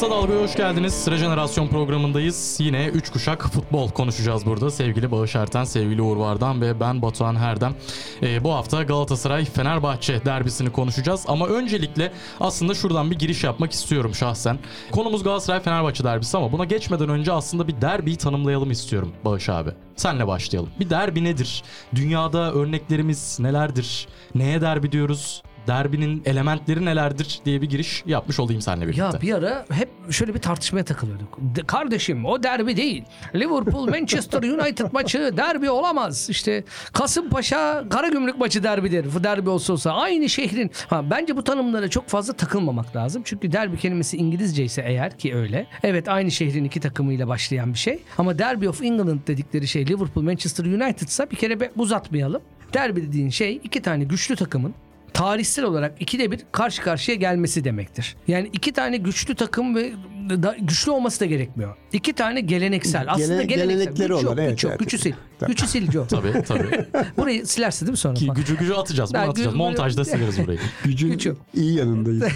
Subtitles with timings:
[0.00, 0.94] Kısa Dalga'ya hoş geldiniz.
[0.94, 2.56] Sıra Jenerasyon programındayız.
[2.60, 4.70] Yine 3 kuşak futbol konuşacağız burada.
[4.70, 7.74] Sevgili Bağış Erten, sevgili Uğur Vardan ve ben Batuhan Herdem.
[8.22, 11.24] Ee, bu hafta Galatasaray-Fenerbahçe derbisini konuşacağız.
[11.28, 14.58] Ama öncelikle aslında şuradan bir giriş yapmak istiyorum şahsen.
[14.90, 19.70] Konumuz Galatasaray-Fenerbahçe derbisi ama buna geçmeden önce aslında bir derbiyi tanımlayalım istiyorum Bağış abi.
[19.96, 20.70] Senle başlayalım.
[20.80, 21.62] Bir derbi nedir?
[21.94, 24.08] Dünyada örneklerimiz nelerdir?
[24.34, 25.42] Neye derbi diyoruz?
[25.66, 29.02] Derbinin elementleri nelerdir diye bir giriş yapmış olayım seninle birlikte.
[29.02, 31.38] Ya bir ara hep şöyle bir tartışmaya takılıyorduk.
[31.40, 33.04] De- kardeşim o derbi değil.
[33.34, 36.30] Liverpool Manchester United maçı derbi olamaz.
[36.30, 39.06] İşte Kasımpaşa Karagümrük maçı derbidir.
[39.14, 40.70] Bu derbi olsa olsa aynı şehrin.
[40.88, 43.22] Ha, bence bu tanımlara çok fazla takılmamak lazım.
[43.24, 45.66] Çünkü derbi kelimesi İngilizce ise eğer ki öyle.
[45.82, 47.98] Evet aynı şehrin iki takımıyla başlayan bir şey.
[48.18, 52.42] Ama Derby of England dedikleri şey Liverpool Manchester United ise bir kere uzatmayalım.
[52.74, 54.74] Derbi dediğin şey iki tane güçlü takımın
[55.14, 58.16] tarihsel olarak ikide bir karşı karşıya gelmesi demektir.
[58.28, 59.92] Yani iki tane güçlü takım ve
[60.30, 61.76] da, güçlü olması da gerekmiyor.
[61.92, 63.04] İki tane geleneksel.
[63.08, 63.68] Aslında Gele- geleneksel.
[63.78, 64.70] gelenekleri Güç yok, olan, evet, güç yok.
[64.70, 64.80] evet.
[64.80, 65.14] Gücü sil.
[65.38, 65.50] Tabii.
[65.50, 66.06] Gücü sil Joe.
[66.06, 66.86] Tabii tabii.
[67.16, 68.14] Burayı silersin değil mi sonra?
[68.14, 68.36] Ki falan?
[68.40, 69.14] gücü gücü atacağız.
[69.14, 69.54] Bunu atacağız.
[69.54, 70.58] Montajda sileriz burayı.
[70.84, 71.36] Gücün Güç yok.
[71.54, 72.22] iyi yanındayız.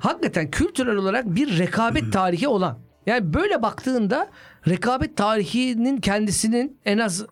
[0.00, 2.78] Hakikaten kültürel olarak bir rekabet tarihi olan.
[3.06, 4.30] Yani böyle baktığında
[4.68, 7.24] rekabet tarihinin kendisinin en az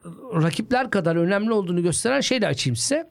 [0.42, 3.10] rakipler kadar önemli olduğunu gösteren şeyle açayım size.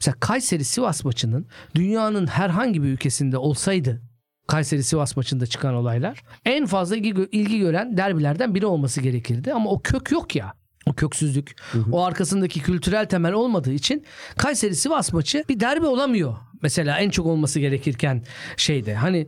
[0.00, 4.02] Mesela Kayseri Sivas maçının dünyanın herhangi bir ülkesinde olsaydı
[4.46, 9.70] Kayseri Sivas maçında çıkan olaylar en fazla ilgi, ilgi gören derbilerden biri olması gerekirdi ama
[9.70, 10.52] o kök yok ya.
[10.86, 11.56] O köksüzlük,
[11.92, 14.04] o arkasındaki kültürel temel olmadığı için
[14.36, 16.36] Kayseri Sivas maçı bir derbi olamıyor.
[16.62, 18.24] Mesela en çok olması gerekirken
[18.56, 18.94] şeyde.
[18.94, 19.26] Hani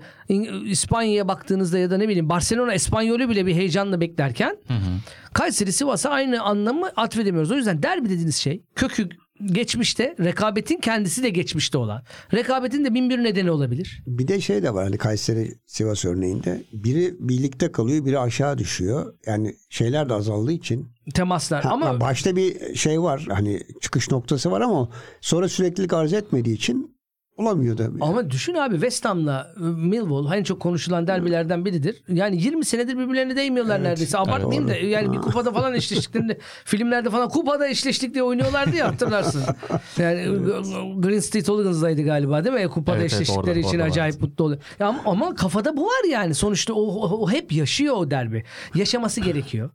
[0.65, 4.57] İspanya'ya baktığınızda ya da ne bileyim Barcelona Espanyol'ü bile bir heyecanla beklerken
[5.33, 7.51] Kayseri Sivas'a aynı anlamı atfedemiyoruz.
[7.51, 9.09] O yüzden derbi dediğiniz şey kökü
[9.47, 12.03] geçmişte rekabetin kendisi de geçmişte olan.
[12.35, 14.03] Rekabetin de bin bir nedeni olabilir.
[14.07, 16.63] bir de şey de var hani Kayseri Sivas örneğinde.
[16.73, 19.15] Biri birlikte kalıyor, biri aşağı düşüyor.
[19.27, 20.89] Yani şeyler de azaldığı için.
[21.15, 24.89] Temaslar Ha, ama başta bir şey var hani çıkış noktası var ama
[25.21, 27.00] sonra süreklilik arz etmediği için
[27.41, 27.89] olamıyor da.
[28.01, 32.03] Ama düşün abi West Ham'la e, Millwall en çok konuşulan derbilerden biridir.
[32.09, 34.19] Yani 20 senedir birbirlerine değmiyorlar neredeyse.
[34.19, 39.43] Abartmayayım da yani bir kupada falan eşleştiklerinde filmlerde falan kupada eşleştik diye oynuyorlardı ya hatırlarsın.
[39.99, 40.27] Yani e,
[40.99, 42.61] Green Street Hooligans'daydı galiba değil mi?
[42.61, 44.61] E, Kupada Evet, evet, eşleştikleri orada, için orada acayip mutlu oluyor.
[44.79, 46.35] Ya ama, ama kafada bu var yani.
[46.35, 48.45] Sonuçta o, o, o hep yaşıyor o derbi.
[48.75, 49.71] Yaşaması gerekiyor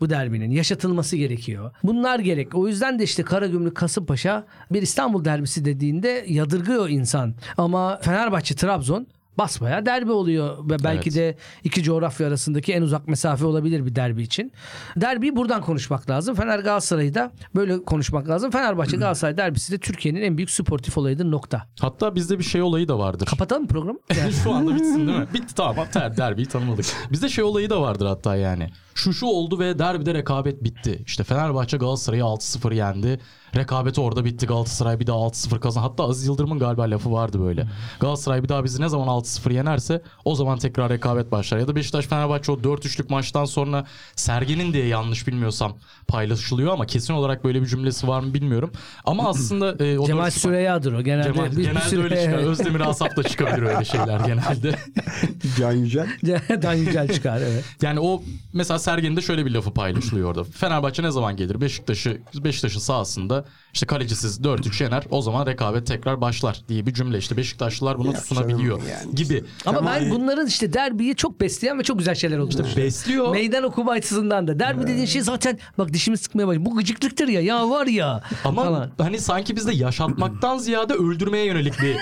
[0.00, 1.70] bu derbinin yaşatılması gerekiyor.
[1.82, 2.54] Bunlar gerek.
[2.54, 7.34] O yüzden de işte Karagümrük Kasımpaşa bir İstanbul derbisi dediğinde yadırgıyor insan.
[7.56, 9.06] Ama Fenerbahçe Trabzon
[9.38, 11.16] basbaya derbi oluyor ve belki Evet.
[11.18, 14.52] de iki coğrafya arasındaki en uzak mesafe olabilir bir derbi için.
[14.96, 16.34] Derbiyi buradan konuşmak lazım.
[16.34, 18.50] Fener Galatasaray'ı da böyle konuşmak lazım.
[18.50, 21.66] Fenerbahçe Galatasaray derbisi de Türkiye'nin en büyük sportif olayıdır nokta.
[21.80, 23.26] Hatta bizde bir şey olayı da vardır.
[23.26, 23.98] Kapatalım mı programı?
[24.18, 25.26] Yani Şu anda bitsin değil mi?
[25.34, 26.86] Bitti tamam ter, derbiyi tanımadık.
[27.12, 28.68] Bizde şey olayı da vardır hatta yani.
[28.98, 31.02] Şu şu oldu ve derbide rekabet bitti.
[31.06, 33.20] İşte Fenerbahçe Galatasaray'ı 6-0 yendi.
[33.56, 34.46] Rekabeti orada bitti.
[34.46, 35.82] Galatasaray bir daha 6-0 kazan.
[35.82, 37.66] Hatta Aziz Yıldırım'ın galiba lafı vardı böyle.
[38.00, 41.58] Galatasaray bir daha bizi ne zaman 6-0 yenerse o zaman tekrar rekabet başlar.
[41.58, 45.76] Ya da Beşiktaş Fenerbahçe o 4-3'lük maçtan sonra Sergen'in diye yanlış bilmiyorsam
[46.08, 48.72] paylaşılıyor ama kesin olarak böyle bir cümlesi var mı bilmiyorum.
[49.04, 51.32] Ama aslında e, o Cemal 4-0 Süreyya'dır o genelde.
[51.32, 52.38] Cemal, Bir- bir genelde süre- öyle çıkar.
[52.38, 54.78] Özdemir Asaf da çıkabilir öyle şeyler genelde.
[55.58, 56.08] Can Yücel.
[56.62, 57.64] Dan Yücel çıkar evet.
[57.82, 58.22] Yani o
[58.52, 60.44] mesela Sergen'in de şöyle bir lafı paylaşılıyor orada.
[60.44, 61.60] Fenerbahçe ne zaman gelir?
[61.60, 63.44] Beşiktaş'ı Beşiktaş'ın sahasında
[63.74, 65.04] işte kalecisiz 4-3 yener.
[65.10, 67.18] O zaman rekabet tekrar başlar diye bir cümle.
[67.18, 69.14] İşte Beşiktaşlılar bunu Ya tutunabiliyor canım yani.
[69.14, 69.44] gibi.
[69.66, 69.94] Ama Tamam.
[69.94, 72.82] ben bunların işte derbiyi çok besleyen ve çok güzel şeyler olduğunu düşünüyorum.
[72.82, 73.30] Besliyor.
[73.32, 74.58] Meydan okuma açısından da.
[74.58, 76.64] Derbi dediğin şey zaten bak dişimi sıkmaya başladı.
[76.64, 77.40] Bu gıcıklıktır ya.
[77.40, 78.22] Ya var ya.
[78.44, 78.90] Ama falan.
[78.98, 81.94] hani sanki bizde yaşatmaktan ziyade öldürmeye yönelik bir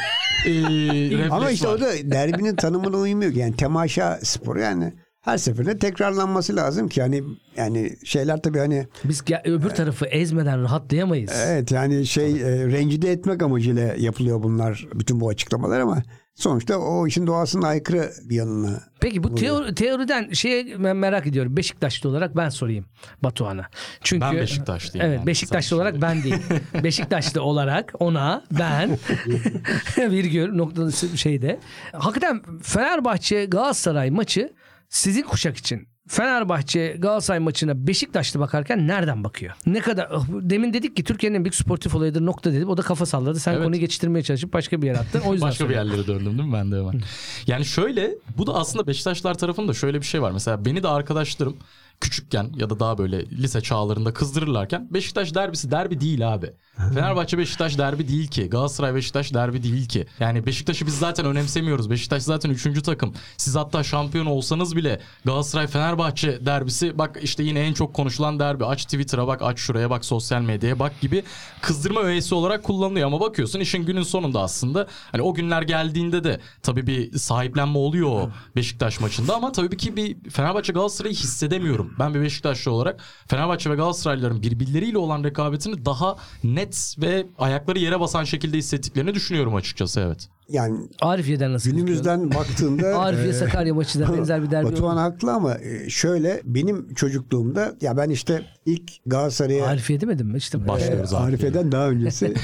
[0.47, 0.53] e,
[1.11, 1.75] refleks Ama işte var.
[1.75, 3.35] o da derbinin tanımına uymuyor.
[3.35, 4.95] Yani temaşa sporu yani
[5.27, 7.23] her seferinde tekrarlanması lazım ki hani
[7.57, 11.33] yani şeyler tabii hani Biz öbür tarafı ezmeden rahatlayamayız.
[11.47, 16.03] evet yani şey e, rencide etmek amacıyla yapılıyor bunlar bütün bu açıklamalar ama
[16.35, 18.81] sonuçta o işin doğasına aykırı bir yanına.
[19.01, 21.57] Peki bu teori, teoriden şeye ben merak ediyorum.
[21.57, 22.85] Beşiktaşlı olarak ben sorayım
[23.23, 23.67] Batuhan'a.
[24.01, 25.27] Çünkü Ben Beşiktaşlıyım Evet, yani.
[25.27, 26.37] Beşiktaşlı olarak ben değil.
[26.85, 28.99] Beşiktaşlı olarak ona ben
[29.99, 31.61] virgül noktası şeyde.
[31.93, 34.53] Hakikaten Fenerbahçe Galatasaray maçı
[34.97, 39.53] sizin kuşak için Fenerbahçe Galatasaray maçına Beşiktaşlı bakarken nereden bakıyor?
[39.67, 42.69] Ne kadar demin dedik ki Türkiye'nin en büyük sportif olayıdır nokta dedim.
[42.69, 43.41] O da kafa salladı.
[43.41, 43.65] Sen Evet.
[43.65, 45.21] konuyu geçiştirmeye çalışıp başka bir yere attın.
[45.21, 45.91] O yüzden Başka bir söylüyorum.
[45.91, 47.01] yerlere döndüm değil mi ben de hemen.
[47.47, 50.31] Yani şöyle bu da aslında Beşiktaşlar tarafında şöyle bir şey var.
[50.31, 51.57] Mesela beni de arkadaşlarım
[52.01, 56.53] küçükken ya da daha böyle lise çağlarında kızdırırlarken Beşiktaş derbisi derbi değil abi.
[56.95, 58.51] Fenerbahçe Beşiktaş derbi değil ki.
[58.51, 60.07] Galatasaray Beşiktaş derbi değil ki.
[60.21, 61.91] Yani Beşiktaş'ı biz zaten önemsemiyoruz.
[61.91, 62.83] Beşiktaş zaten 3.
[62.83, 63.15] takım.
[63.37, 68.65] Siz hatta şampiyon olsanız bile Galatasaray Fenerbahçe derbisi bak işte yine en çok konuşulan derbi.
[68.65, 71.25] Aç Twitter'a bak, aç şuraya bak, sosyal medyaya bak gibi
[71.61, 76.41] kızdırma öğesi olarak kullanılıyor ama bakıyorsun işin günün sonunda aslında hani o günler geldiğinde de
[76.63, 81.86] tabii bir sahiplenme oluyor Beşiktaş maçında ama tabii ki bir Fenerbahçe Galatasaray'ı hissedemiyorum.
[81.99, 88.01] Ben bir Beşiktaşlı olarak Fenerbahçe ve Galatasaraylıların birbirleriyle olan rekabetini daha net ve ayakları yere
[88.01, 90.29] basan şekilde hissettiklerini düşünüyorum açıkçası evet.
[90.49, 95.33] Yani Arifiye'den nasıl günümüzden baktığında Arifiye e, Sakarya maçı da benzer bir derbi Batuhan haklı
[95.33, 100.37] ama e, şöyle benim çocukluğumda ya ben işte ilk Galatasaray'a Arifiye demedim mi?
[100.37, 101.23] İşte Başlıyoruz abi.
[101.23, 102.27] Arife'den daha öncesi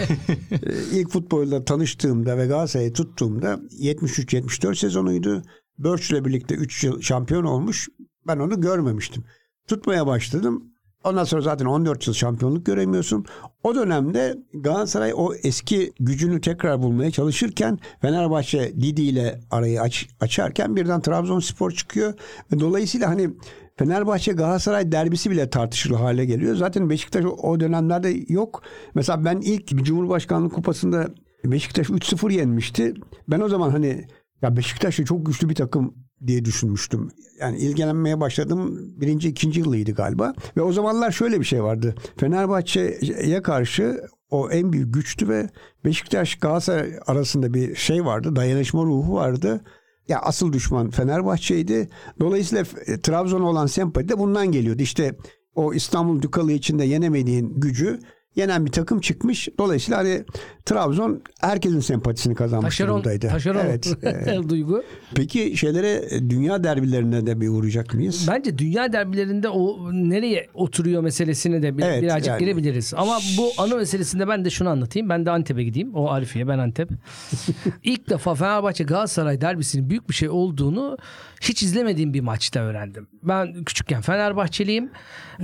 [0.50, 5.42] e, ilk futbolda tanıştığımda ve Galatasaray'ı tuttuğumda 73-74 sezonuydu.
[5.78, 7.88] Birch'le birlikte 3 yıl şampiyon olmuş.
[8.26, 9.24] Ben onu görmemiştim.
[9.68, 10.72] Tutmaya başladım.
[11.04, 13.24] Ondan sonra zaten 14 yıl şampiyonluk göremiyorsun.
[13.64, 20.76] O dönemde Galatasaray o eski gücünü tekrar bulmaya çalışırken Fenerbahçe Didi ile arayı aç, açarken
[20.76, 22.14] birden Trabzonspor çıkıyor.
[22.60, 23.30] Dolayısıyla hani
[23.76, 26.56] Fenerbahçe Galatasaray derbisi bile tartışılır hale geliyor.
[26.56, 28.62] Zaten Beşiktaş o dönemlerde yok.
[28.94, 31.08] Mesela ben ilk Cumhurbaşkanlığı Kupası'nda
[31.44, 32.94] Beşiktaş 3-0 yenmişti.
[33.28, 34.06] Ben o zaman hani
[34.42, 35.94] ya Beşiktaş da çok güçlü bir takım
[36.26, 37.10] diye düşünmüştüm.
[37.40, 40.34] Yani ilgilenmeye başladım birinci ikinci yılıydı galiba.
[40.56, 41.94] Ve o zamanlar şöyle bir şey vardı.
[42.16, 44.00] Fenerbahçe'ye karşı
[44.30, 45.48] o en büyük güçtü ve
[45.84, 48.36] Beşiktaş Galatasaray arasında bir şey vardı.
[48.36, 49.64] Dayanışma ruhu vardı.
[50.08, 51.88] Ya asıl düşman Fenerbahçe'ydi.
[52.20, 54.82] Dolayısıyla e, Trabzon'a olan sempati de bundan geliyordu.
[54.82, 55.16] İşte
[55.54, 58.00] o İstanbul Dukalı içinde yenemediğin gücü
[58.36, 59.48] yenen bir takım çıkmış.
[59.58, 60.24] Dolayısıyla hani
[60.66, 63.28] Trabzon herkesin sempatisini kazanmış Taşeron, durumdaydı.
[63.28, 64.48] taşeron Evet.
[64.48, 64.82] duygu.
[65.14, 68.26] Peki şeylere dünya derbilerine de bir uğrayacak mıyız?
[68.30, 72.38] Bence dünya derbilerinde o nereye oturuyor meselesine de bir, Evet, birazcık yani.
[72.38, 72.94] girebiliriz.
[72.96, 75.08] Ama bu anı meselesinde ben de şunu anlatayım.
[75.08, 75.94] Ben de Antep'e gideyim.
[75.94, 76.88] O Arifiye ben Antep.
[77.84, 80.96] İlk defa Fenerbahçe Galatasaray derbisinin büyük bir şey olduğunu
[81.40, 83.06] hiç izlemediğim bir maçta öğrendim.
[83.22, 84.90] Ben küçükken Fenerbahçeliyim.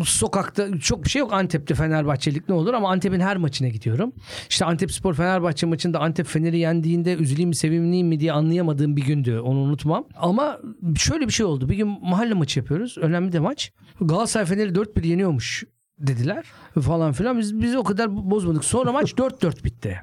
[0.04, 4.12] Sokakta çok bir şey yok Antep'te Fenerbahçelik ne olur ama Antep'in her maçına gidiyorum.
[4.50, 9.02] İşte Antep Spor Fenerbahçe maçında Antep Fener'i yendiğinde üzüleyim mi sevinmeyeyim mi diye anlayamadığım bir
[9.04, 9.38] gündü.
[9.38, 10.04] Onu unutmam.
[10.16, 10.58] Ama
[10.96, 11.68] şöyle bir şey oldu.
[11.68, 12.98] Bir gün mahalle maçı yapıyoruz.
[12.98, 13.72] Önemli de maç.
[14.00, 15.64] Galatasaray Fener'i 4-1 yeniyormuş
[15.98, 16.44] dediler
[16.80, 17.38] falan filan.
[17.38, 18.64] Biz, biz o kadar bozmadık.
[18.64, 20.00] Sonra maç 4-4 bitti.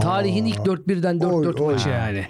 [0.00, 1.26] Tarihin ilk 4-1'den 4-4
[1.60, 1.72] Oy, oy.
[1.72, 2.26] maçı yani.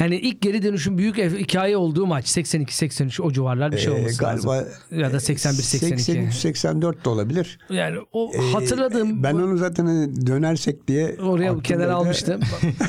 [0.00, 4.18] Yani ilk geri dönüşün büyük hikaye olduğu maç 82-83 o civarlar bir şey Ee, olması
[4.18, 4.72] galiba lazım.
[4.90, 6.28] Ya da 81-82.
[6.28, 7.58] 83-84 de olabilir.
[7.70, 12.40] Yani o Ee, hatırladığım Ben onu zaten hani dönersek diye oraya kenara almıştım.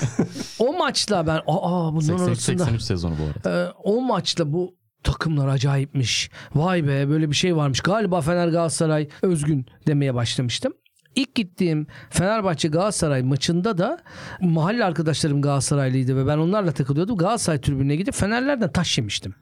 [0.60, 3.68] o maçla ben aa bunların 80, arasında 83 sezonu bu arada.
[3.68, 6.30] Ee, o maçla bu takımlar acayipmiş.
[6.56, 7.80] Vay be böyle bir şey varmış.
[7.80, 10.74] Galiba Fener Galatasaray özgün demeye başlamıştım.
[11.20, 14.00] İlk gittiğim Fenerbahçe Galatasaray maçında da
[14.42, 17.18] mahalle arkadaşlarım Galatasaraylıydı ve ben onlarla takılıyordum.
[17.18, 19.36] Galatasaray tribününe gidip Fenerlerden taş yemiştim.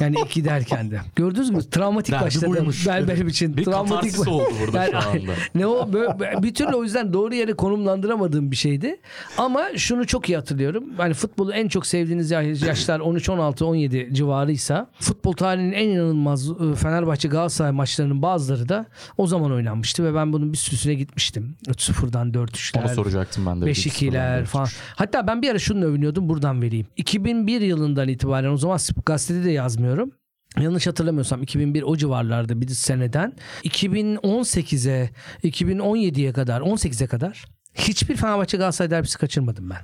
[0.00, 1.00] Yani ilk giderken de.
[1.16, 1.70] Gördünüz mü?
[1.70, 2.46] Travmatik Derbi başladı.
[2.46, 2.86] buymuş.
[2.86, 3.56] Ben benim için.
[3.56, 5.32] Bir travmatik oldu burada şu anda.
[5.54, 9.00] ne o böyle, bir türlü o yüzden doğru yere konumlandıramadığım bir şeydi.
[9.38, 10.84] Ama şunu çok iyi hatırlıyorum.
[10.98, 16.50] Yani futbolu en çok sevdiğiniz yaş- yaşlar 13 16 17 civarıysa futbol tarihinin en inanılmaz
[16.50, 18.86] e, Fenerbahçe Galatasaray maçlarının bazıları da
[19.18, 21.13] o zaman oynanmıştı ve ben bunun bir sürüsüne gitmiştim.
[21.16, 22.80] 3-0'dan 4-3'ler.
[22.80, 23.64] Onu soracaktım ben de.
[23.64, 24.68] 5-2'ler falan.
[24.96, 26.86] Hatta ben bir ara şunu övünüyordum buradan vereyim.
[26.96, 30.12] 2001 yılından itibaren o zaman gazetede de yazmıyorum.
[30.60, 33.32] Yanlış hatırlamıyorsam 2001 o civarlarda bir seneden
[33.64, 35.10] 2018'e
[35.44, 37.44] 2017'ye kadar 18'e kadar
[37.74, 39.78] hiçbir Fenerbahçe Galatasaray derbisi kaçırmadım ben.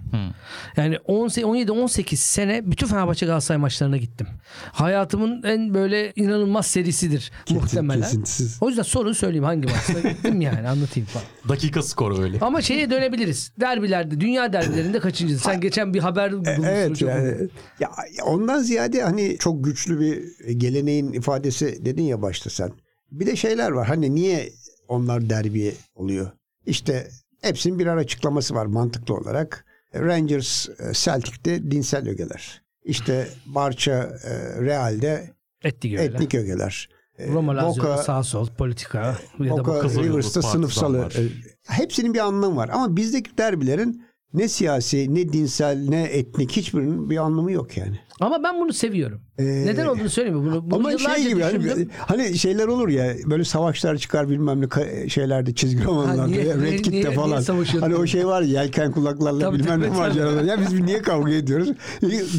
[0.77, 4.27] Yani 17-18 sene bütün Fenerbahçe Galatasaray maçlarına gittim.
[4.73, 8.03] Hayatımın en böyle inanılmaz serisidir muhtemelen.
[8.03, 8.59] kesintisiz.
[8.61, 11.27] O yüzden sorun söyleyeyim hangi maçta gittim yani anlatayım falan.
[11.49, 12.39] Dakika skoru öyle.
[12.41, 13.53] Ama şeye dönebiliriz.
[13.61, 15.39] Derbilerde, dünya derbilerinde kaçıncı?
[15.39, 16.63] Sen geçen bir haber bulmuşsun.
[16.63, 17.49] Evet çok- yani
[17.81, 17.91] ya
[18.25, 22.71] ondan ziyade hani çok güçlü bir geleneğin ifadesi dedin ya başta sen.
[23.11, 23.89] Bir de şeyler var.
[23.89, 24.53] Hani niye
[24.89, 26.31] onlar derbi oluyor?
[26.67, 27.09] İşte
[27.43, 29.65] hepsinin birer açıklaması var mantıklı olarak.
[29.95, 32.63] Rangers e, Celtic'te dinsel ögeler.
[32.85, 33.93] İşte Barça
[34.25, 35.31] e, Real'de
[35.65, 36.15] Etli öyle.
[36.15, 36.89] etnik ögeler.
[37.19, 40.99] E, Roma Lazio Boca- sağ sol politika ya da Boca Rivers'ta sınıfsalı.
[40.99, 41.13] var.
[41.19, 41.29] e,
[41.67, 42.71] Hepsinin bir anlamı var.
[42.73, 48.01] Ama bizdeki derbilerin ne siyasi, ne dinsel, ne etnik hiçbirinin bir anlamı yok yani.
[48.21, 49.21] Ama ben bunu seviyorum.
[49.39, 50.45] Ee, Neden olduğunu söyleyeyim mi?
[50.51, 55.09] Bunu, bunu Ama şey gibi hani, hani şeyler olur ya böyle savaşlar çıkar bilmem ne
[55.09, 57.41] şeylerde çizgi romanlarda niye- niye- Red Kit'te niye- niye falan.
[57.41, 57.89] savaşıyorduk?
[57.89, 60.43] hani o şey var ya yelken kulaklarla Tabii, bilmem tabii, ne maceralar.
[60.45, 61.69] Ya biz niye kavga ediyoruz?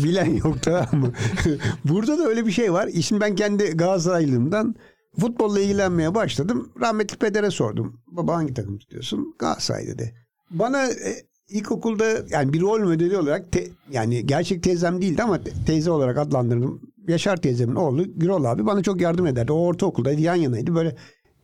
[0.04, 1.12] Bilen yok tamam mı?
[1.86, 2.90] Burada da öyle bir şey var.
[3.02, 4.76] Şimdi ben kendi Galatasaraylığımdan
[5.20, 6.72] Futbolla ilgilenmeye başladım.
[6.82, 8.02] Rahmetli pedere sordum.
[8.08, 9.36] Baba hangi takım tutuyorsun?
[9.40, 10.14] Galatasaray dedi.
[10.52, 11.16] Bana e,
[11.52, 16.18] ilkokulda yani bir rol modeli olarak te- yani gerçek teyzem değildi ama te- teyze olarak
[16.18, 16.82] adlandırdım.
[17.08, 19.52] Yaşar teyzemin oğlu Gürol abi bana çok yardım ederdi.
[19.52, 20.96] O ortaokuldaydı yan yanaydı böyle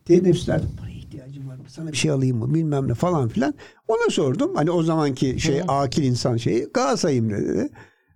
[0.04, 1.62] teneffüslerde paraya ihtiyacım var mı?
[1.68, 2.54] Sana bir şey alayım mı?
[2.54, 3.54] Bilmem ne falan filan.
[3.88, 4.54] Ona sordum.
[4.54, 7.68] Hani o zamanki şey akil insan şeyi Galatasaray'ım dedi.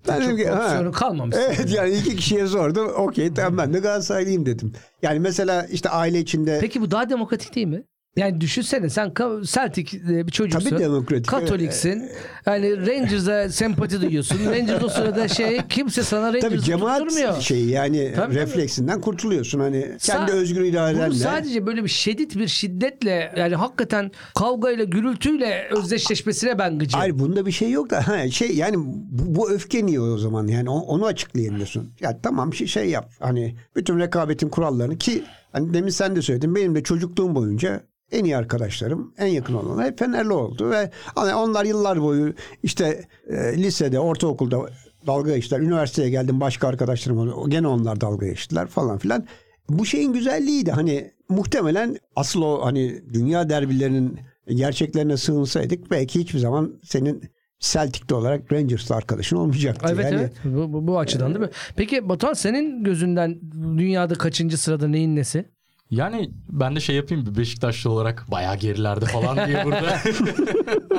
[0.09, 0.91] Ben Çok dedim ki, ha.
[0.91, 1.37] kalmamış.
[1.39, 2.89] Evet yani iki kişiye sordum.
[2.89, 4.73] Okey tamam ben de Galatasaraylıyım dedim.
[5.03, 7.85] Yani mesela işte aile içinde Peki bu daha demokratik değil mi?
[8.17, 10.71] Yani düşünsene sen Celtic e, bir çocuksun.
[10.71, 11.27] Tabii demokratik.
[11.27, 12.11] Katoliksin.
[12.47, 14.47] Yani Rangers'a sempati duyuyorsun.
[14.47, 17.41] Rangers o sırada şey kimse sana Tabii Rangers'ı cemaat tutturmuyor.
[17.41, 19.61] şeyi yani Tabii, refleksinden kurtuluyorsun.
[19.61, 21.07] Hani kendi Sa- özgür iradenle.
[21.07, 27.01] Bunu sadece böyle bir şiddet bir şiddetle yani hakikaten kavgayla gürültüyle özdeşleşmesine ben gıcığım.
[27.01, 30.47] Hayır bunda bir şey yok da ha, şey yani bu, bu öfke niye o zaman
[30.47, 31.93] yani onu açıklayamıyorsun.
[32.01, 36.55] Ya tamam şey, şey yap hani bütün rekabetin kurallarını ki hani demin sen de söyledin
[36.55, 37.81] benim de çocukluğum boyunca
[38.13, 43.05] en iyi arkadaşlarım, en yakın olanlar hep Fenerli oldu ve hani onlar yıllar boyu işte
[43.29, 44.69] e, lisede, ortaokulda
[45.07, 45.61] dalga geçtiler.
[45.61, 47.51] Üniversiteye geldim başka arkadaşlarım oldu.
[47.51, 49.27] Gene onlar dalga geçtiler falan filan.
[49.69, 50.71] Bu şeyin güzelliğiydi.
[50.71, 57.23] Hani muhtemelen asıl o hani dünya derbilerinin gerçeklerine sığınsaydık belki hiçbir zaman senin
[57.61, 59.89] Celtic'te olarak Rangers'ta arkadaşın olmayacaktı.
[59.93, 61.51] Evet yani, evet bu, bu, bu açıdan değil mi?
[61.77, 63.41] Peki Batuhan senin gözünden
[63.79, 65.45] dünyada kaçıncı sırada neyin nesi?
[65.93, 69.99] Yani ben de şey yapayım bir Beşiktaşlı olarak bayağı gerilerde falan diye burada.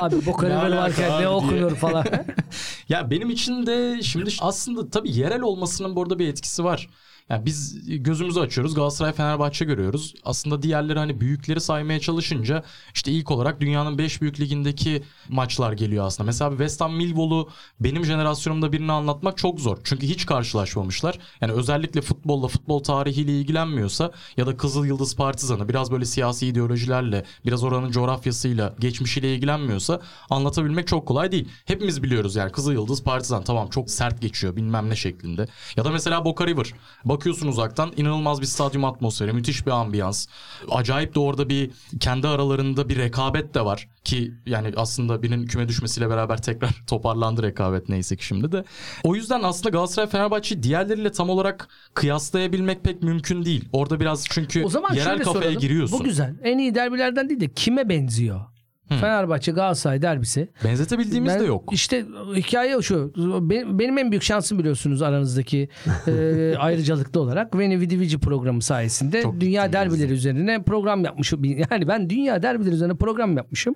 [0.00, 1.28] Abi Boca River varken ne diye.
[1.28, 2.04] okunur falan.
[2.88, 6.88] ya benim için de şimdi aslında tabii yerel olmasının burada bir etkisi var.
[7.30, 10.14] Yani biz gözümüzü açıyoruz Galatasaray Fenerbahçe görüyoruz.
[10.24, 12.64] Aslında diğerleri hani büyükleri saymaya çalışınca
[12.94, 16.26] işte ilk olarak dünyanın 5 büyük ligindeki maçlar geliyor aslında.
[16.26, 17.48] Mesela West Ham Millwall'u
[17.80, 19.78] benim jenerasyonumda birini anlatmak çok zor.
[19.84, 21.18] Çünkü hiç karşılaşmamışlar.
[21.40, 27.24] Yani özellikle futbolla, futbol tarihiyle ilgilenmiyorsa ya da Kızıl Yıldız Partizanı biraz böyle siyasi ideolojilerle,
[27.46, 30.00] biraz oranın coğrafyasıyla, geçmişiyle ilgilenmiyorsa
[30.30, 31.48] anlatabilmek çok kolay değil.
[31.64, 35.48] Hepimiz biliyoruz yani Kızıl Yıldız Partizan tamam çok sert geçiyor bilmem ne şeklinde.
[35.76, 36.72] Ya da mesela Boca River.
[37.14, 40.26] Bakıyorsun uzaktan inanılmaz bir stadyum atmosferi, müthiş bir ambiyans.
[40.70, 45.68] Acayip de orada bir kendi aralarında bir rekabet de var ki yani aslında birinin küme
[45.68, 48.64] düşmesiyle beraber tekrar toparlandı rekabet neyse ki şimdi de.
[49.04, 53.68] O yüzden aslında Galatasaray Fenerbahçe'yi diğerleriyle tam olarak kıyaslayabilmek pek mümkün değil.
[53.72, 55.60] Orada biraz çünkü O zaman yerel kafaya soralım.
[55.60, 56.00] giriyorsun.
[56.00, 56.34] Bu güzel.
[56.42, 58.40] En iyi derbilerden değil de kime benziyor?
[58.88, 60.48] Fenerbahçe Galatasaray derbisi.
[60.64, 61.68] Benzetebildiğimiz Ben- de yok.
[61.72, 62.04] İşte
[62.36, 63.12] hikaye şu.
[63.50, 65.68] Benim, benim en büyük şansım biliyorsunuz aranızdaki
[66.06, 67.58] e, ayrıcalıklı olarak.
[67.58, 71.44] Veni Vidi Vici programı sayesinde Çok dünya derbileri üzerine program yapmışım.
[71.44, 73.74] Yani ben dünya derbileri üzerine program yapmışım.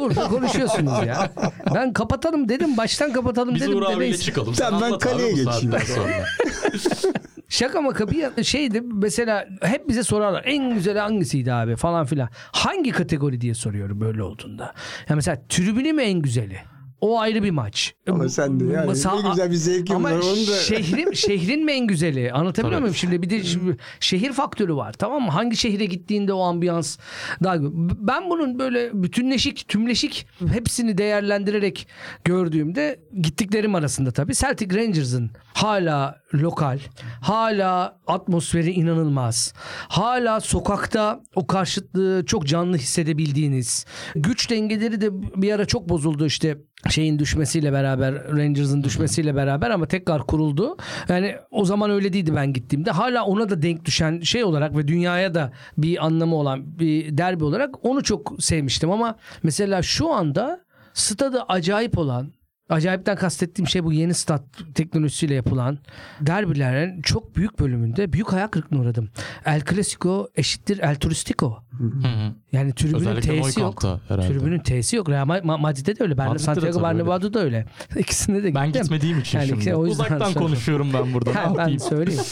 [0.00, 1.30] Burada konuşuyorsunuz ya.
[1.74, 2.76] Ben kapatalım dedim.
[2.76, 3.74] Baştan kapatalım Biz dedim.
[3.76, 4.54] Uğur de abiyle çıkalım.
[4.54, 5.72] Tamam, ben kaleye geçeyim.
[7.54, 12.28] Şaka maka bir şeydi mesela hep bize sorarlar en güzeli hangisiydi abi falan filan.
[12.52, 14.74] Hangi kategori diye soruyorum böyle olduğunda.
[15.08, 16.58] Ya mesela tribünü mü en güzeli?
[17.04, 17.94] O ayrı bir maç.
[18.08, 21.72] Ama sen de yani ne güzel bir zevkin ama var, onu da- şehrin, şehrin mi
[21.72, 22.32] en güzeli?
[22.32, 22.94] Anlatabiliyor muyum?
[22.94, 25.30] Şimdi bir de şimdi şehir faktörü var tamam mı?
[25.30, 26.98] Hangi şehre gittiğinde o ambiyans
[27.42, 31.88] daha Ben bunun böyle bütünleşik, tümleşik hepsini değerlendirerek
[32.24, 36.78] gördüğümde gittiklerim arasında tabii Celtic Rangers'ın hala lokal,
[37.20, 39.52] hala atmosferi inanılmaz.
[39.88, 43.86] Hala sokakta o karşıtlığı çok canlı hissedebildiğiniz.
[44.14, 45.08] Güç dengeleri de
[45.42, 46.58] bir ara çok bozuldu işte
[46.90, 50.76] şeyin düşmesiyle beraber Rangers'ın düşmesiyle beraber ama tekrar kuruldu.
[51.08, 52.90] Yani o zaman öyle değildi ben gittiğimde.
[52.90, 57.44] Hala ona da denk düşen şey olarak ve dünyaya da bir anlamı olan bir derbi
[57.44, 60.64] olarak onu çok sevmiştim ama mesela şu anda
[60.94, 62.32] stadı acayip olan
[62.68, 64.42] Acayipten kastettiğim şey bu yeni stat
[64.74, 65.78] teknolojisiyle yapılan
[66.20, 69.10] derbilerin çok büyük bölümünde büyük hayal kırıklığına uğradım.
[69.44, 71.58] El Clasico eşittir El Turistico.
[71.78, 72.34] Hı hı.
[72.52, 73.82] Yani tribünün T'si yok.
[74.08, 74.28] Herhalde.
[74.28, 75.08] Tribünün T'si yok.
[75.08, 76.18] Real Ma- Madrid'de de öyle.
[76.18, 77.66] Ben Santiago Bernabéu'da da öyle.
[77.98, 78.82] İkisinde de Ben gittim.
[78.82, 79.74] gitmediğim için Yani şimdi.
[79.74, 80.46] o yüzden Uzaktan söylüyorum.
[80.46, 81.34] konuşuyorum ben burada.
[81.34, 82.22] Ha, ben söyleyeyim.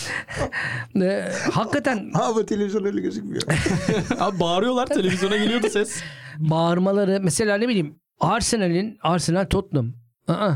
[1.53, 3.43] Hakikaten Ha ama televizyon öyle gözükmüyor.
[4.21, 6.03] Abi bağırıyorlar televizyona geliyordu ses.
[6.39, 9.93] bağırmaları mesela ne bileyim Arsenal'in Arsenal Tottenham.
[10.29, 10.53] Aa.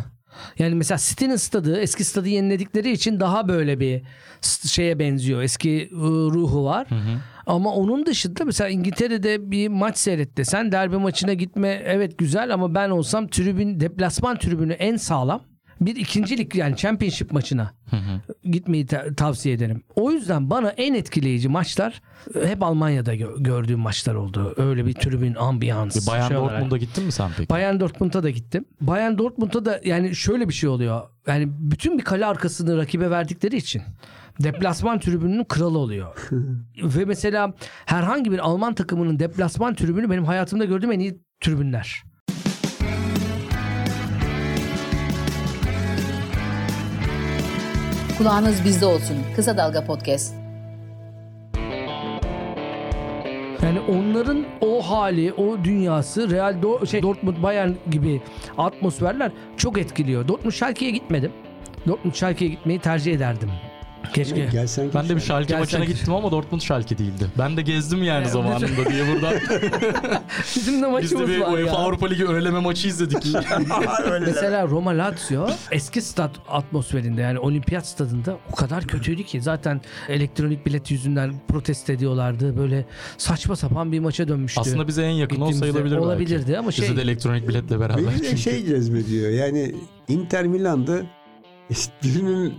[0.58, 4.02] Yani mesela City'nin stadı eski stadı yeniledikleri için daha böyle bir
[4.68, 5.42] şeye benziyor.
[5.42, 6.86] Eski ıı, ruhu var.
[7.46, 12.74] Ama onun dışında mesela İngiltere'de bir maç seyret desen derbi maçına gitme evet güzel ama
[12.74, 15.42] ben olsam tribün deplasman tribünü en sağlam
[15.80, 17.72] bir ikincilik yani championship maçına
[18.44, 19.82] gitmeyi ta- tavsiye ederim.
[19.96, 22.02] O yüzden bana en etkileyici maçlar
[22.42, 24.54] e, hep Almanya'da gö- gördüğüm maçlar oldu.
[24.56, 26.08] Öyle bir tribün ambiyans.
[26.08, 26.52] Bayern şey olarak.
[26.52, 27.48] Dortmund'a gittin mi sen peki?
[27.50, 28.64] Bayern Dortmund'a da gittim.
[28.80, 31.02] Bayern Dortmund'a da yani şöyle bir şey oluyor.
[31.26, 33.82] Yani bütün bir kale arkasını rakibe verdikleri için.
[34.42, 36.28] deplasman tribününün kralı oluyor.
[36.82, 37.54] Ve mesela
[37.86, 42.02] herhangi bir Alman takımının deplasman tribünü benim hayatımda gördüğüm en iyi tribünler.
[48.18, 49.16] Kulağınız bizde olsun.
[49.36, 50.34] Kısa Dalga Podcast.
[53.62, 58.22] Yani onların o hali, o dünyası Real Do- şey Dortmund Bayern gibi
[58.58, 60.28] atmosferler çok etkiliyor.
[60.28, 61.32] Dortmund Schalke'ye gitmedim.
[61.86, 63.50] Dortmund Schalke'ye gitmeyi tercih ederdim.
[64.14, 64.48] Keşke.
[64.52, 67.26] Gelsen Ben de bir Schalke Gel maçına sen- gittim ama Dortmund Schalke değildi.
[67.38, 69.34] Ben de gezdim yani zamanında diye buradan.
[70.56, 71.72] Bizim de Biz de maçımız bir var UEFA ya.
[71.72, 73.26] Avrupa Ligi önleme maçı izledik.
[74.26, 80.66] Mesela Roma Lazio eski stat atmosferinde yani olimpiyat stadında o kadar kötüydü ki zaten elektronik
[80.66, 82.56] bilet yüzünden protest ediyorlardı.
[82.56, 82.84] Böyle
[83.18, 84.60] saçma sapan bir maça dönmüştü.
[84.60, 86.58] Aslında bize en yakın o Gittiğimizde sayılabilir olabilirdi belki.
[86.58, 87.96] ama Bize şey- de elektronik biletle beraber.
[88.04, 88.36] Beni de çünkü.
[88.42, 89.30] şey cezbediyor.
[89.30, 89.74] Yani
[90.08, 91.00] Inter Milan'da
[92.04, 92.54] birinin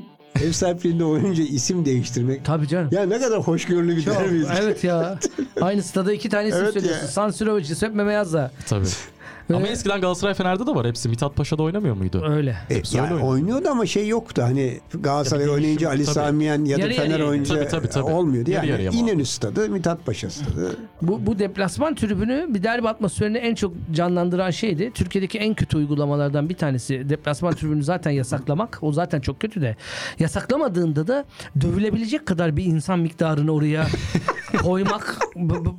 [0.46, 2.46] ev sahipliğinde oynayınca isim değiştirmek.
[2.46, 2.90] Tabii canım.
[2.92, 4.48] Ya ne kadar hoşgörülü bir derbiyiz.
[4.62, 5.20] evet ya.
[5.62, 7.02] Aynı stada iki tane isim Evet söylüyorsun.
[7.02, 7.08] ya.
[7.08, 8.52] San Siro Giuseppe Meazza.
[8.70, 8.86] Tabii.
[9.50, 11.10] Ama Ve- eskiden Galatasaray Fener'de de var hepsi.
[11.10, 12.24] Mithat Paşa'da oynamıyor muydu?
[12.30, 12.56] Öyle.
[12.70, 13.32] E, Hepsi ya öyle oynuyor.
[13.32, 14.42] oynuyordu ama şey yoktu.
[14.42, 16.06] Hani Galatasaray oynayınca Ali.
[16.06, 18.04] Samiyen ya da Yarı Fener oynayınca Tabii, tabii, tabii.
[18.12, 18.52] olmuyordu.
[18.52, 20.76] Yarı Yani yarıya mı İnönü stadı, Mithat Paşa stadı.
[21.02, 24.92] Bu, bu deplasman tribünü bir derbi atmosferini en çok canlandıran şeydi.
[24.94, 28.78] Türkiye'deki en kötü uygulamalardan bir tanesi deplasman tribünü zaten yasaklamak.
[28.82, 29.76] O zaten çok kötü de.
[30.20, 31.26] Yasaklamadığında da
[31.62, 33.88] dövülebilecek kadar bir insan miktarını oraya
[34.64, 35.18] koymak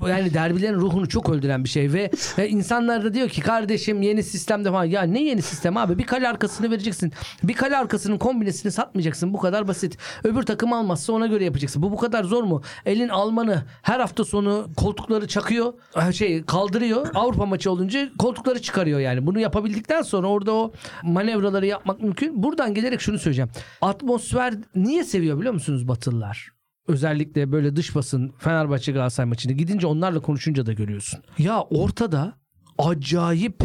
[0.08, 4.22] yani derbilerin ruhunu çok öldüren bir şey ve, ve insanlar da diyor ki kardeşim yeni
[4.22, 4.84] sistemde falan.
[4.84, 5.98] Ya ne yeni sistem abi?
[5.98, 7.12] Bir kale arkasını vereceksin.
[7.42, 9.34] Bir kale arkasının kombinesini satmayacaksın.
[9.34, 9.98] Bu kadar basit.
[10.24, 11.82] Öbür takım almazsa ona göre yapacaksın.
[11.82, 12.62] Bu bu kadar zor mu?
[12.86, 17.06] Elin Almanı her hafta sonu koltukları çakıyor ha, şey kaldırıyor.
[17.14, 19.26] Avrupa maçı olunca koltukları çıkarıyor yani.
[19.26, 20.72] Bunu yapabildikten sonra orada o
[21.02, 22.42] manevraları yapmak mümkün.
[22.42, 23.50] Buradan gelerek şunu söyleyeceğim.
[23.80, 26.57] Atmosfer niye seviyor biliyor musunuz Batılılar
[26.88, 31.20] özellikle böyle dış basın Fenerbahçe Galatasaray maçını gidince onlarla konuşunca da görüyorsun.
[31.38, 32.38] Ya ortada
[32.78, 33.62] acayip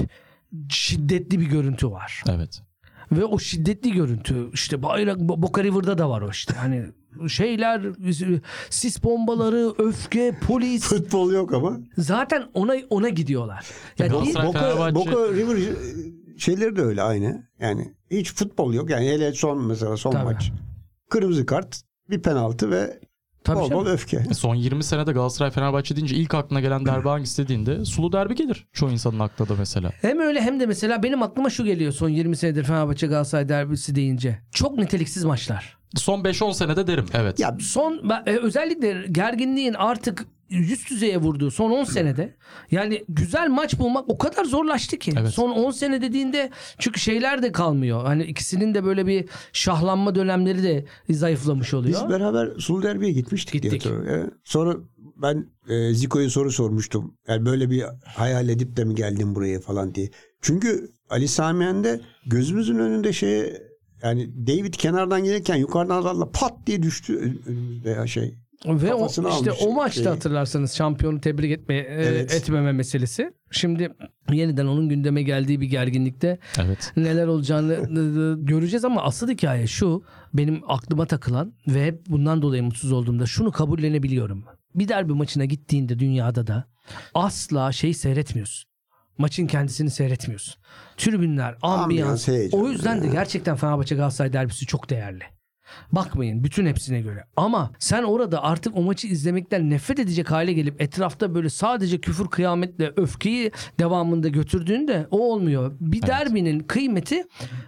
[0.70, 2.24] şiddetli bir görüntü var.
[2.30, 2.62] Evet.
[3.12, 6.54] Ve o şiddetli görüntü işte bayrak Bo- Boca River'da da var o işte.
[6.54, 6.86] Hani
[7.28, 7.82] şeyler
[8.70, 11.80] sis bombaları, öfke, polis Futbol yok ama.
[11.98, 13.66] zaten ona ona gidiyorlar.
[14.00, 15.76] Ya değil- Galatasaray- Boca, Fenerbahçe- Boca River
[16.38, 17.48] şeyleri de öyle aynı.
[17.60, 18.90] Yani hiç futbol yok.
[18.90, 20.24] Yani hele son mesela son Tabii.
[20.24, 20.52] maç.
[21.10, 23.00] Kırmızı kart, bir penaltı ve
[23.44, 24.24] Tabii bol bol öfke.
[24.34, 28.68] Son 20 senede Galatasaray Fenerbahçe deyince ilk aklına gelen derbi hangisi dediğinde sulu derbi gelir.
[28.74, 29.92] Çoğu insanın aklına da mesela.
[30.02, 33.96] Hem öyle hem de mesela benim aklıma şu geliyor son 20 senedir Fenerbahçe Galatasaray derbisi
[33.96, 34.40] deyince.
[34.52, 35.78] Çok niteliksiz maçlar.
[35.96, 37.06] Son 5-10 senede derim.
[37.14, 37.40] Evet.
[37.40, 40.26] Ya son e, özellikle gerginliğin artık
[40.58, 42.36] yüz düzeye vurduğu son 10 senede
[42.72, 45.12] yani güzel maç bulmak o kadar zorlaştı ki.
[45.20, 45.30] Evet.
[45.30, 48.06] Son 10 sene dediğinde çünkü şeyler de kalmıyor.
[48.06, 52.02] Hani ikisinin de böyle bir şahlanma dönemleri de zayıflamış oluyor.
[52.04, 53.92] biz beraber Sulu Derbi'ye gitmiştik diye Gittik.
[54.08, 54.30] Evet.
[54.44, 54.76] Sonra
[55.16, 57.18] ben e, Zico'ya soru sormuştum.
[57.28, 60.10] Yani böyle bir hayal edip de mi geldin buraya falan diye.
[60.42, 63.54] Çünkü Ali Samiyen'de gözümüzün önünde şey
[64.04, 68.43] yani David kenardan gelirken yukarıdan adamla pat diye düştü önümüzde ya şey.
[68.66, 70.08] Ve o, işte almış o maçta şeyi.
[70.08, 72.34] hatırlarsanız şampiyonu tebrik etme e, Evet.
[72.34, 73.34] etmeme meselesi.
[73.52, 73.92] Şimdi
[74.32, 76.94] yeniden onun gündeme geldiği bir gerginlikte Evet.
[76.98, 77.74] neler olacağını
[78.46, 83.52] göreceğiz ama asıl hikaye şu benim aklıma takılan ve hep bundan dolayı mutsuz olduğumda şunu
[83.52, 84.46] kabullenebiliyorum.
[84.76, 86.68] Bir derbi maçına gittiğinde dünyada da
[87.14, 88.70] asla şey seyretmiyorsun.
[89.18, 90.56] Maçın kendisini seyretmiyorsun.
[90.98, 92.30] Tribünler, ambiyans.
[92.30, 92.54] Ambiyans.
[92.54, 95.24] O yüzden de gerçekten Fenerbahçe Galatasaray derbisi çok değerli.
[95.92, 97.24] Bakmayın bütün hepsine göre.
[97.38, 102.28] Ama sen orada artık o maçı izlemekten nefret edecek hale gelip etrafta böyle sadece küfür
[102.28, 105.72] kıyametle öfkeyi devamında götürdüğünde o olmuyor.
[105.80, 107.24] Bir derbinin kıymeti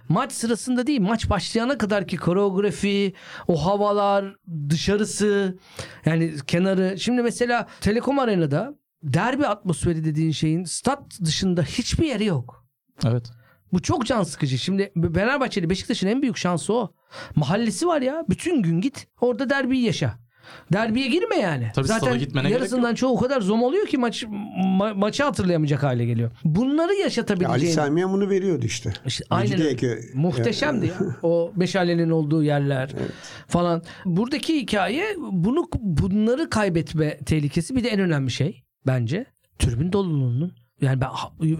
[0.08, 3.12] maç sırasında değil maç başlayana kadar ki koreografi,
[3.48, 4.36] o havalar,
[4.68, 5.58] dışarısı
[6.04, 6.98] yani kenarı.
[6.98, 12.66] Şimdi mesela Telekom Arena'da derbi atmosferi dediğin şeyin stat dışında hiçbir yeri yok.
[13.06, 13.30] Evet.
[13.72, 14.58] Bu çok can sıkıcı.
[14.58, 16.92] Şimdi Fenerbahçeli Beşiktaş'ın en büyük şansı o.
[17.34, 18.24] Mahallesi var ya.
[18.28, 19.06] Bütün gün git.
[19.20, 20.18] Orada derbiyi yaşa.
[20.72, 21.70] Derbiye girme yani.
[21.74, 25.82] Tabii Zaten gitmene gerek yarısından çoğu o kadar zom oluyor ki maç ma- maçı hatırlayamayacak
[25.82, 26.30] hale geliyor.
[26.44, 28.92] Bunları Ya Ali yaşatabileceğin Samiyen bunu veriyordu işte.
[29.06, 30.00] işte aynen öyle.
[30.14, 30.94] Muhteşemdi ya.
[31.22, 32.90] O meşalenin olduğu yerler
[33.48, 33.82] falan.
[34.04, 39.26] Buradaki hikaye bunu bunları kaybetme tehlikesi bir de en önemli şey bence.
[39.58, 41.10] Tribün doluluğunun yani ben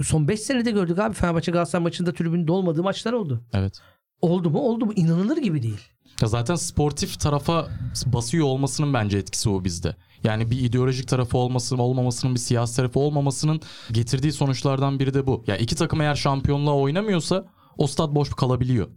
[0.02, 3.44] son 5 senede gördük abi Fenerbahçe Galatasaray maçında tribün dolmadığı maçlar oldu.
[3.52, 3.81] Evet.
[4.20, 4.59] Oldu mu?
[4.59, 4.92] Oldu mu?
[4.92, 5.81] İnanılır gibi değil.
[6.22, 7.68] Ya zaten sportif tarafa
[8.07, 9.96] basıyor olmasının bence etkisi o bizde.
[10.24, 13.61] Yani bir ideolojik tarafı olması olmamasının bir siyasi tarafı olmamasının
[13.92, 15.44] getirdiği sonuçlardan biri de bu.
[15.46, 17.44] Ya iki takım eğer şampiyonluğa oynamıyorsa
[17.79, 18.88] o stat boş kalabiliyor.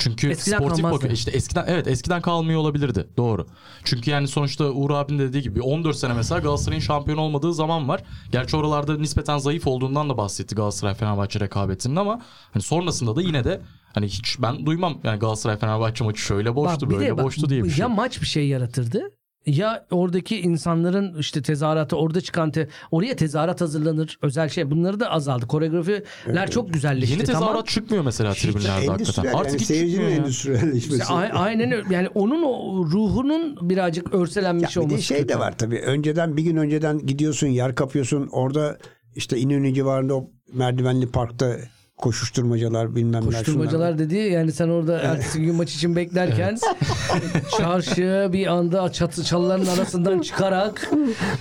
[0.00, 0.96] Çünkü Eskiden sportif kalmazdı.
[0.96, 1.12] bakıyor.
[1.14, 3.06] İşte eskiden evet eskiden kalmıyor olabilirdi.
[3.16, 3.46] Doğru.
[3.84, 7.88] Çünkü yani sonuçta Uğur abinin de dediği gibi 14 sene mesela Galatasaray'ın şampiyon olmadığı zaman
[7.88, 8.02] var.
[8.32, 12.20] Gerçi oralarda nispeten zayıf olduğundan da bahsetti Galatasaray Fenerbahçe rekabetinin ama
[12.52, 13.60] hani sonrasında da yine de
[13.94, 17.48] hani hiç ben duymam yani Galatasaray Fenerbahçe maçı şöyle boştu Bak böyle de bak, boştu
[17.48, 17.80] diye bir şey.
[17.82, 19.10] Ya maç bir şey yaratırdı
[19.46, 25.10] ya oradaki insanların işte tezahüratı orada çıkan te, oraya tezahürat hazırlanır özel şey bunları da
[25.10, 25.46] azaldı.
[25.46, 27.12] Koreografiler çok güzelleşti.
[27.12, 27.64] Yeni tezahürat tamam.
[27.64, 28.92] çıkmıyor mesela tribünlerde hakikaten.
[28.98, 31.04] Endüstriyel Artık yani seyircinin endüstriyelleşmesi.
[31.12, 31.94] Aynen öyle.
[31.94, 34.98] Yani onun o ruhunun birazcık örselenmiş Ya bir olması.
[34.98, 35.28] de şey kötü.
[35.28, 35.78] de var tabii.
[35.78, 38.28] Önceden bir gün önceden gidiyorsun yer kapıyorsun.
[38.32, 38.78] Orada
[39.16, 41.56] işte İnönü civarında o merdivenli parkta
[42.00, 43.38] koşuşturmacalar bilmem neler.
[43.38, 46.58] Koşturmacalar dedi yani sen orada ertesi gün maç için beklerken
[47.58, 50.90] çarşı bir anda çatı çalıların arasından çıkarak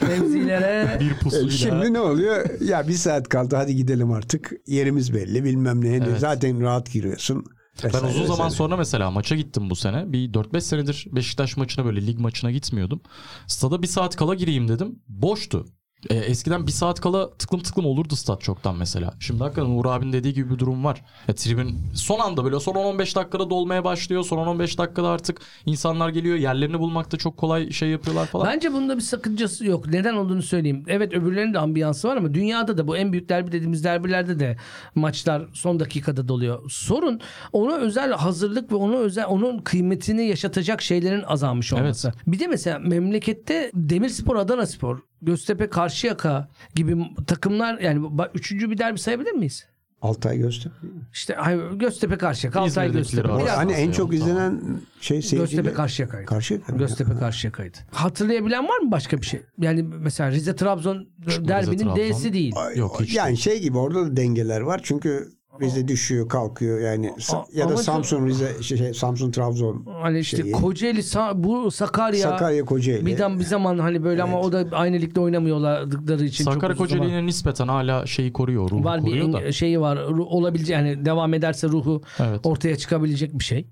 [0.07, 1.19] mevzilere Bir şunlar.
[1.19, 1.47] pusuyla.
[1.47, 2.61] E, Şimdi ne oluyor?
[2.61, 4.51] Ya bir saat kaldı hadi gidelim artık.
[4.67, 5.95] Yerimiz belli bilmem ne.
[5.95, 6.19] Evet.
[6.19, 7.43] Zaten rahat giriyorsun.
[7.83, 8.49] Ben Vesaire, uzun zaman vesaire.
[8.57, 10.11] sonra mesela maça gittim bu sene.
[10.13, 13.01] Bir 4-5 senedir Beşiktaş maçına böyle lig maçına gitmiyordum.
[13.47, 14.99] Stada bir saat kala gireyim dedim.
[15.07, 15.65] Boştu.
[16.09, 19.13] E, eskiden bir saat kala tıklım tıklım olurdu stat çoktan mesela.
[19.19, 21.01] Şimdi hakikaten Uğur abinin dediği gibi bir durum var.
[21.27, 24.23] Ya, tribün son anda böyle son 10-15 dakikada dolmaya başlıyor.
[24.23, 26.37] Son 15 dakikada artık insanlar geliyor.
[26.37, 28.47] Yerlerini bulmakta çok kolay şey yapıyorlar falan.
[28.47, 29.87] Bence bunda bir sakıncası yok.
[29.87, 30.83] Neden olduğunu söyleyeyim.
[30.87, 34.57] Evet öbürlerinin de ambiyansı var ama dünyada da bu en büyük derbi dediğimiz derbilerde de
[34.95, 36.69] maçlar son dakikada doluyor.
[36.69, 37.21] Sorun
[37.53, 42.13] ona özel hazırlık ve ona özel onun kıymetini yaşatacak şeylerin azalmış olması.
[42.27, 49.31] Bir de mesela memlekette Demirspor, Adanaspor, Göztepe, Karşıyaka gibi takımlar yani üçüncü bir derbi sayabilir
[49.31, 49.65] miyiz?
[50.01, 50.75] Altay Göztepe.
[51.13, 53.29] İşte hayır, Göztepe, Karşıyaka, Altay Göztepe.
[53.29, 53.35] var.
[53.35, 53.57] Bir dakika.
[53.57, 54.13] Hani en çok Tamam.
[54.27, 54.61] izlenen
[55.01, 55.41] şey seyirciyle.
[55.61, 56.25] Göztepe Karşıyaka'ydı.
[56.25, 56.79] Karşıyaka mı?
[56.79, 57.77] Göztepe Karşıyaka'ydı.
[57.91, 59.41] Hatırlayabilen var mı başka bir şey?
[59.57, 61.07] Yani mesela Rize Trabzon
[61.47, 61.95] derbinin Trabzon.
[61.95, 62.53] D'si değil.
[62.75, 63.15] Yok hiç.
[63.15, 64.81] Yani şey gibi orada da dengeler var.
[64.83, 65.29] Çünkü
[65.61, 69.85] Rize düşüyor, kalkıyor yani A- ya da Samsun Rize şey, şey, Samsun Trabzon.
[70.01, 70.51] Hani işte şeyi.
[70.51, 73.05] Kocaeli, Sa- bu Sakarya, Sakarya Kocaeli.
[73.05, 76.89] bir, bir zaman hani böyle ama o da aynı ligde oynamıyorlardıkları için çok Sakarya zaman-
[76.89, 78.69] Kocaeli'ne nispeten hala şeyi koruyor.
[78.71, 79.41] Ruhu var bir koruyor da.
[79.41, 79.97] en- şeyi var.
[80.07, 82.39] Olabilecek yani devam ederse ruhu Evet.
[82.43, 83.67] ortaya çıkabilecek bir şey.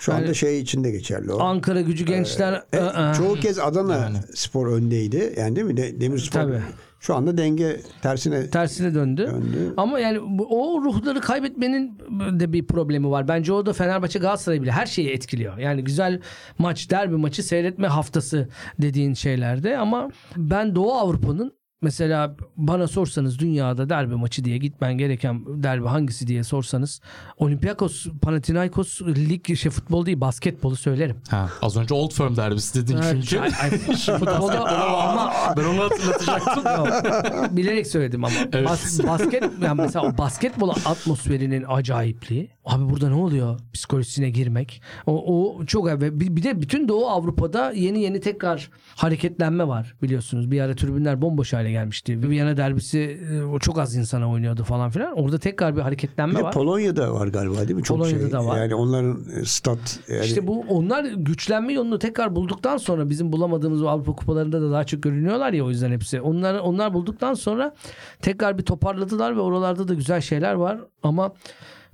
[0.00, 1.40] Şu anda Yani- şey içinde geçerli o.
[1.40, 3.12] Ankara Gücü Gençler E, ı-ı.
[3.16, 4.18] çoğu kez Adana Yani.
[4.34, 5.34] Spor öndeydi.
[5.36, 5.76] Yani değil mi?
[5.76, 6.40] De, Demirspor.
[6.40, 6.60] Tabii.
[7.00, 9.26] Şu anda denge tersine tersine döndü.
[9.26, 9.74] döndü.
[9.76, 11.98] Ama yani bu- o ruhları kaybetmenin
[12.40, 13.28] de bir problemi var.
[13.28, 15.58] Bence o da Fenerbahçe Galatasaray bile her şeyi etkiliyor.
[15.58, 16.20] Yani güzel
[16.58, 18.48] maç, derbi maçı seyretme haftası
[18.82, 25.62] dediğin şeylerde ama ben Doğu Avrupa'nın Mesela bana sorsanız dünyada derbi maçı diye gitmen gereken
[25.62, 27.00] derbi hangisi diye sorsanız
[27.36, 31.16] Olympiakos, Panathinaikos lig şey futbol değil basketbolu söylerim.
[31.30, 33.40] Ha, az önce Old Firm derbisi dedin çünkü.
[33.40, 33.70] Ay- ay,
[34.18, 36.64] futbolda ama ben onu hatırlatacaktım.
[36.76, 38.68] Yok, bilerek söyledim ama Evet.
[38.68, 42.50] Bas- basket yani mesela o basketbol atmosferinin acayipliği.
[42.66, 43.60] Abi burada ne oluyor?
[43.72, 44.82] Psikolojisine girmek.
[45.06, 49.94] O, o çok ve bir, bir de bütün Doğu Avrupa'da yeni yeni tekrar hareketlenme var
[50.02, 50.50] biliyorsunuz.
[50.50, 52.22] Bir ara tribünler bomboş hale gelmişti.
[52.22, 55.18] Bir Viyana derbisi e, o çok az insana oynuyordu falan filan.
[55.18, 56.52] Orada tekrar bir hareketlenme Bir var.
[56.52, 57.82] Polonya'da var galiba değil mi?
[57.82, 58.32] Çok Polonya'da şey.
[58.32, 58.58] da var.
[58.58, 63.82] Yani onların e, stat yani İşte bu onlar güçlenme yolunu tekrar bulduktan sonra bizim bulamadığımız
[63.82, 66.20] o Avrupa kupalarında da daha çok görünüyorlar ya o yüzden hepsi.
[66.20, 67.74] Onlar onlar bulduktan sonra
[68.22, 71.32] tekrar bir toparladılar ve oralarda da güzel şeyler var ama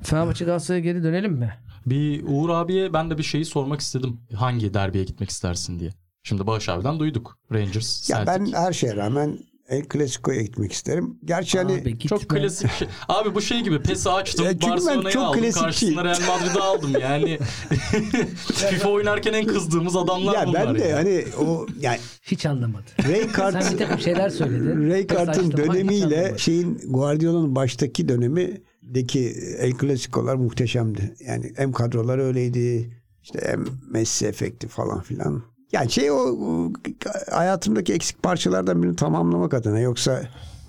[0.02, 1.54] Fenerbahçe Galatasaray'a geri dönelim mi?
[1.86, 4.20] Bir Uğur abiye ben de bir şeyi sormak istedim.
[4.34, 5.90] Hangi derbiye gitmek istersin diye.
[6.22, 7.38] Şimdi Bağış abiden duyduk.
[7.52, 8.32] Rangers, ya Celtic.
[8.54, 9.38] ben her şeye rağmen
[9.68, 11.18] El Clasico'ya gitmek isterim.
[11.24, 12.18] Gerçi hani Abi gitme.
[12.18, 12.88] Çok klasik şey.
[13.08, 14.44] Abi bu şey gibi PES'i açtım.
[14.44, 15.40] Ya çünkü ben Barcelona'yı çok aldım.
[15.40, 15.94] klasikçiyim.
[15.96, 16.92] Karşısına Real Madrid'i aldım.
[17.00, 17.38] Yani
[18.70, 20.66] FIFA oynarken en kızdığımız adamlar ya bunlar.
[20.68, 20.96] ben de ya.
[20.96, 22.84] hani o yani Hiç anlamadı.
[23.08, 24.90] Ray Kart Sen bir takım şeyler söyledin.
[24.90, 26.38] Ray Kart'ın Saçma, hiç dönemiyle anlamadım.
[26.38, 28.08] şeyin Guardiola'nın baştaki
[28.82, 29.20] dönemindeki
[29.58, 31.14] El Clasico'lar muhteşemdi.
[31.20, 32.90] Yani hem kadrolar öyleydi.
[33.22, 35.42] işte hem Messi efekti falan filan.
[35.72, 36.72] Yani şey o
[37.30, 40.22] hayatımdaki eksik parçalardan birini tamamlamak adına yoksa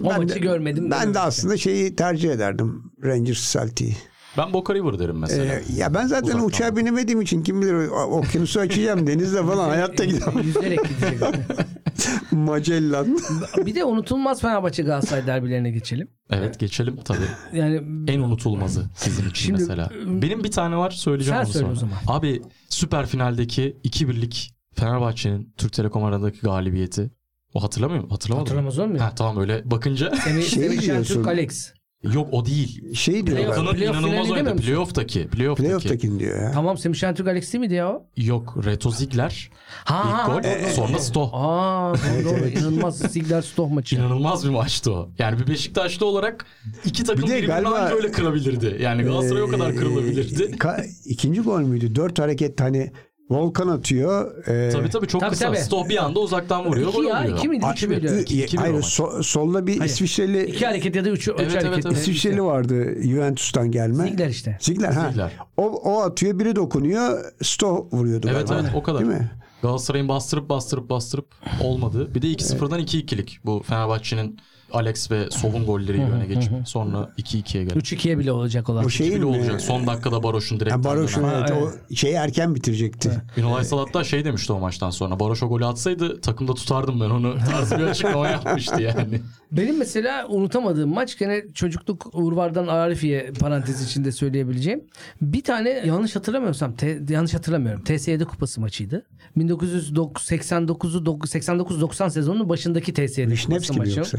[0.03, 2.83] O maçı görmedim Ben de aslında şeyi tercih ederdim.
[3.03, 3.97] Rangers Celtic'i.
[4.37, 5.53] Ben Boca River derim mesela.
[5.53, 6.45] Ee, ya ben zaten Uzaktan.
[6.45, 10.43] uçağa binemediğim için kim bilir o- okyanusu açacağım denizde falan hayatta gidemem.
[10.43, 11.19] Yüzerek gidecek.
[12.31, 13.19] Magellan.
[13.65, 16.07] bir de unutulmaz Fenerbahçe Galatasaray derbilerine geçelim.
[16.29, 17.17] evet geçelim tabii.
[17.53, 19.89] Yani En unutulmazı sizin için Şimdi, mesela.
[20.07, 21.73] Benim bir tane var söyleyeceğim Sen onu söyle sonra.
[21.73, 21.97] o zaman.
[22.19, 27.11] Abi süper finaldeki 2-1'lik Fenerbahçe'nin Türk Telekom arasındaki galibiyeti.
[27.53, 28.09] O hatırlamıyor musun?
[28.11, 28.45] Hatırlamadım.
[28.45, 28.99] hatırlamaz olmuyor.
[28.99, 31.03] Ha tamam öyle bakınca Semih, Şey Semih diyorsun.
[31.03, 31.73] Şentürk Alex.
[32.13, 32.95] Yok o değil.
[32.95, 33.45] Şey diyorlar.
[33.57, 34.53] Playoff- playoff inanılmaz finali oynadı.
[34.53, 34.65] musun?
[34.67, 35.27] Playoff'taki.
[35.27, 35.67] Playoff'taki.
[35.67, 36.51] Playoff'takini diyor ya.
[36.51, 38.05] Tamam Semih Şentürk Alex değil miydi ya o?
[38.17, 39.49] Yok Reto Ziegler.
[39.85, 40.43] Ha, İlk ha, gol.
[40.63, 41.29] ha, sonra Stoh.
[41.33, 42.47] Aa doğru, doğru.
[42.47, 43.95] İnanılmaz Ziegler Stoh maçı.
[43.95, 45.09] İnanılmaz bir maçtı o.
[45.19, 46.45] Yani bir Beşiktaşlı olarak
[46.85, 48.77] iki takım Bir de birbirini galiba- anca öyle kırabilirdi.
[48.81, 50.43] Yani Galatasaray o kadar Ee, kırılabilirdi.
[50.43, 51.95] ka- ikinci gol müydü?
[51.95, 52.91] Dört hareket hani
[53.33, 54.47] Volkan atıyor.
[54.47, 55.45] Ee, Tabii tabii çok Tabii, kısa.
[55.47, 55.57] tabii.
[55.57, 56.89] Stoh bir anda uzaktan vuruyor.
[56.93, 57.65] İki ya, iki miydi?
[57.73, 58.23] Üç müydü?
[58.27, 59.91] İki- hayır so- solda bir Hayır.
[59.91, 61.73] İsviçreli İki hareket ya da üç, üç Evet, hareket.
[61.73, 61.97] evet, evet.
[61.97, 64.03] İsviçreli vardı Juventus'tan gelme.
[64.03, 64.57] Ziegler işte.
[64.61, 65.07] Ziegler ha.
[65.09, 65.31] Ziegler.
[65.57, 68.63] O, o atıyor biri dokunuyor Sto vuruyordu Evet galiba.
[68.67, 68.99] evet o kadar.
[68.99, 69.31] Değil mi?
[69.61, 71.25] Galatasaray'ın bastırıp bastırıp bastırıp
[71.63, 72.15] olmadı.
[72.15, 74.39] Bir de 2-0'dan 2-2'lik bu Fenerbahçe'nin
[74.73, 77.79] Alex ve Sov'un golleriyle öne geçip sonra 2-2'ye geldi.
[77.79, 78.85] 3-2'ye bile olacak olan.
[78.85, 79.25] O şeyin Bile mi?
[79.25, 79.61] olacak.
[79.61, 80.75] Son dakikada Baroş'un direkt.
[80.75, 83.11] Ha, Baroş'un evet, o şeyi erken bitirecekti.
[83.37, 85.19] Ünal Aysal hatta şey demişti o maçtan sonra.
[85.19, 87.35] Baroş o golü atsaydı takımda tutardım ben onu.
[87.51, 89.21] Tarzı bir açıklama yapmıştı yani.
[89.51, 94.83] Benim mesela unutamadığım maç gene çocukluk Urvar'dan Arifiye parantez içinde söyleyebileceğim.
[95.21, 97.83] Bir tane yanlış hatırlamıyorsam te- yanlış hatırlamıyorum.
[97.83, 99.05] TSYD kupası maçıydı.
[99.37, 103.99] 1989'u 89-90 sezonunun başındaki TSYD kupası Vişnevski mi maçı.
[103.99, 104.17] yoksa?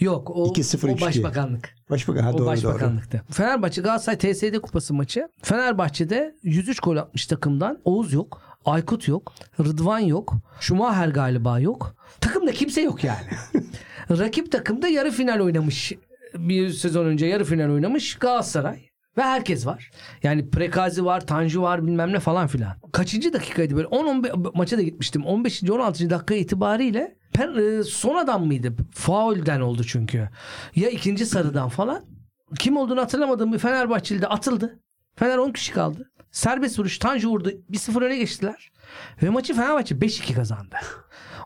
[0.00, 1.00] Yok o, 2-0, o 3-2.
[1.00, 1.74] başbakanlık.
[1.90, 2.46] Başbakan ha o doğru doğru.
[2.46, 3.22] başbakanlıktı.
[3.30, 5.28] Fenerbahçe Galatasaray TSD kupası maçı.
[5.42, 7.78] Fenerbahçe'de 103 gol atmış takımdan.
[7.84, 8.42] Oğuz yok.
[8.64, 9.32] Aykut yok.
[9.60, 10.34] Rıdvan yok.
[10.60, 11.96] Schumacher galiba yok.
[12.20, 13.26] Takımda kimse yok yani.
[14.10, 15.92] Rakip takımda yarı final oynamış.
[16.34, 18.86] Bir sezon önce yarı final oynamış Galatasaray.
[19.18, 19.90] Ve herkes var.
[20.22, 22.72] Yani Prekazi var, Tanju var bilmem ne falan filan.
[22.92, 23.88] Kaçıncı dakikaydı böyle?
[23.88, 25.24] 10-15 maça da gitmiştim.
[25.24, 25.62] 15.
[25.62, 26.10] 16.
[26.10, 28.74] dakika itibariyle pen, e, son adam mıydı?
[28.94, 30.28] Faulden oldu çünkü.
[30.76, 32.04] Ya ikinci sarıdan falan.
[32.58, 34.80] Kim olduğunu hatırlamadığım bir Fenerbahçeli de atıldı.
[35.16, 36.10] Fener 10 kişi kaldı.
[36.30, 37.50] Serbest vuruş Tanju vurdu.
[37.70, 38.70] 1-0 öne geçtiler.
[39.22, 40.76] Ve maçı Fenerbahçe 5-2 kazandı.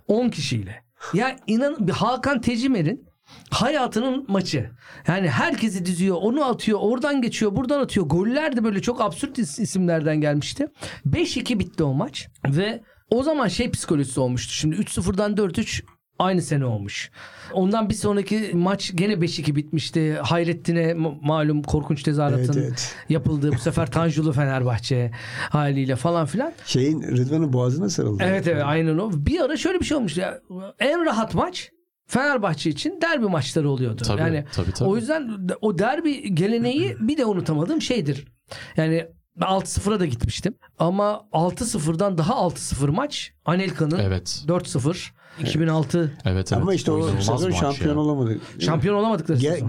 [0.09, 0.85] 10 kişiyle.
[1.14, 3.09] Ya inan bir Hakan Tecimer'in
[3.50, 4.70] hayatının maçı.
[5.09, 8.07] Yani herkesi diziyor, onu atıyor, oradan geçiyor, buradan atıyor.
[8.07, 10.66] Goller de böyle çok absürt is- isimlerden gelmişti.
[11.07, 14.53] 5-2 bitti o maç ve o zaman şey psikolojisi olmuştu.
[14.53, 15.83] Şimdi 3-0'dan 4-3
[16.18, 17.11] aynı sene olmuş.
[17.53, 20.14] Ondan bir sonraki maç gene 5-2 bitmişti.
[20.23, 22.94] Hayrettin'e ma- malum korkunç tezahüratın Evet, evet.
[23.09, 25.11] yapıldığı bu sefer Tanjulu Fenerbahçe
[25.51, 26.53] haliyle falan filan.
[26.66, 28.23] Şeyin Rıdvan'ın boğazına sarıldı.
[28.27, 29.11] Evet evet aynen o.
[29.14, 30.40] Bir ara şöyle bir şey olmuş ya.
[30.79, 31.70] En rahat maç
[32.07, 34.03] Fenerbahçe için derbi maçları oluyordu.
[34.07, 34.88] Tabii, yani tabii, tabii.
[34.88, 38.25] o yüzden de- o derbi geleneği bir de unutamadığım şeydir.
[38.77, 39.07] Yani
[39.38, 40.55] 6-0'a da gitmiştim.
[40.79, 44.45] Ama 6-0'dan daha 6-0 maç Anelka'nın Evet.
[44.47, 46.53] 4-0 2006 Evet evet.
[46.53, 48.01] Ama işte o sezon şampiyon ya.
[48.01, 48.38] olamadı.
[48.59, 49.66] şampiyon olamadıkları Ge- sezon.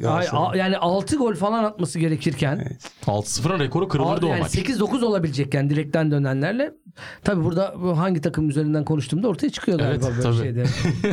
[0.00, 0.52] Galatasaray.
[0.52, 2.68] a- yani 6 gol falan atması gerekirken
[3.06, 4.54] 6-0'ın rekoru kırılırdı Al- o yani maç.
[4.54, 6.74] 8-9 olabilecekken direkten dönenlerle
[7.24, 10.36] tabi burada bu hangi takım üzerinden konuştuğumda ortaya çıkıyor galiba Evet, böyle tabii.
[10.36, 10.64] şeyde.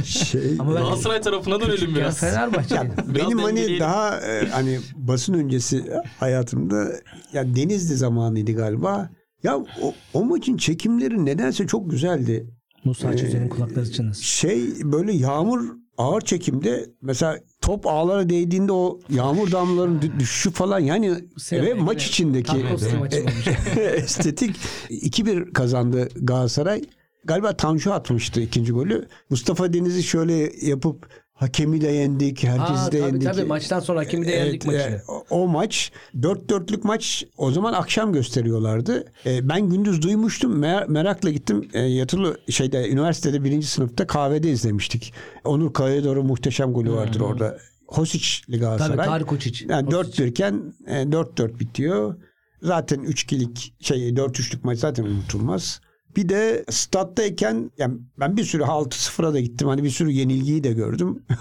[0.04, 2.20] Şey, Ama ben Galatasaray tarafına dönelim biraz.
[2.20, 2.76] Fenerbahçe.
[3.08, 3.80] Biraz benim hani dengeleyelim.
[3.80, 5.84] daha e, hani basın öncesi
[6.20, 6.92] hayatımda
[7.34, 9.10] ya Denizli zamanıydı galiba.
[9.44, 12.50] Ya o, o maçın çekimleri nedense çok güzeldi.
[12.86, 14.22] Musa Çözer'in kulakları çınlasın.
[14.24, 15.66] Şey böyle yağmur
[15.98, 21.74] ağır çekimde mesela top ağlara değdiğinde o yağmur damlalarının dü- düşüşü falan yani Sevmek ve
[21.74, 22.58] maç içindeki
[23.96, 24.56] estetik
[24.90, 26.82] 2-1 kazandı Galatasaray.
[27.26, 29.08] Galiba Tanju atmıştı ikinci golü.
[29.30, 31.08] Mustafa Deniz'i şöyle yapıp
[31.40, 33.34] hakemi de yendik, herkesi Aa, de tabii yendik.
[33.34, 34.78] tabii maçtan sonra hakemi de yendik maçı.
[34.78, 39.06] e, o, o maç 4-4'lük maç o zaman akşam gösteriyorlardı.
[39.26, 40.64] E, ben gündüz duymuştum.
[40.64, 41.70] Mer- merakla gittim.
[41.74, 45.14] E, yatılı şeyde üniversitede birinci sınıfta kahvede izlemiştik.
[45.44, 47.58] Onur Kayador'un muhteşem golü vardır orada.
[47.88, 48.98] Hosic'li Galatasaray.
[48.98, 49.62] Tabii Tarık Uçiç.
[49.62, 50.20] Yani Uçiç.
[50.20, 52.16] 4-1 iken e, 4-4 bitiyor.
[52.62, 55.82] Zaten 3-2'lik şey 4-3'lük maç zaten unutulmaz.
[56.16, 59.68] Bir de stat'tayken yani ben bir sürü 6-0'a da gittim.
[59.68, 61.24] Hani bir sürü yenilgiyi de gördüm.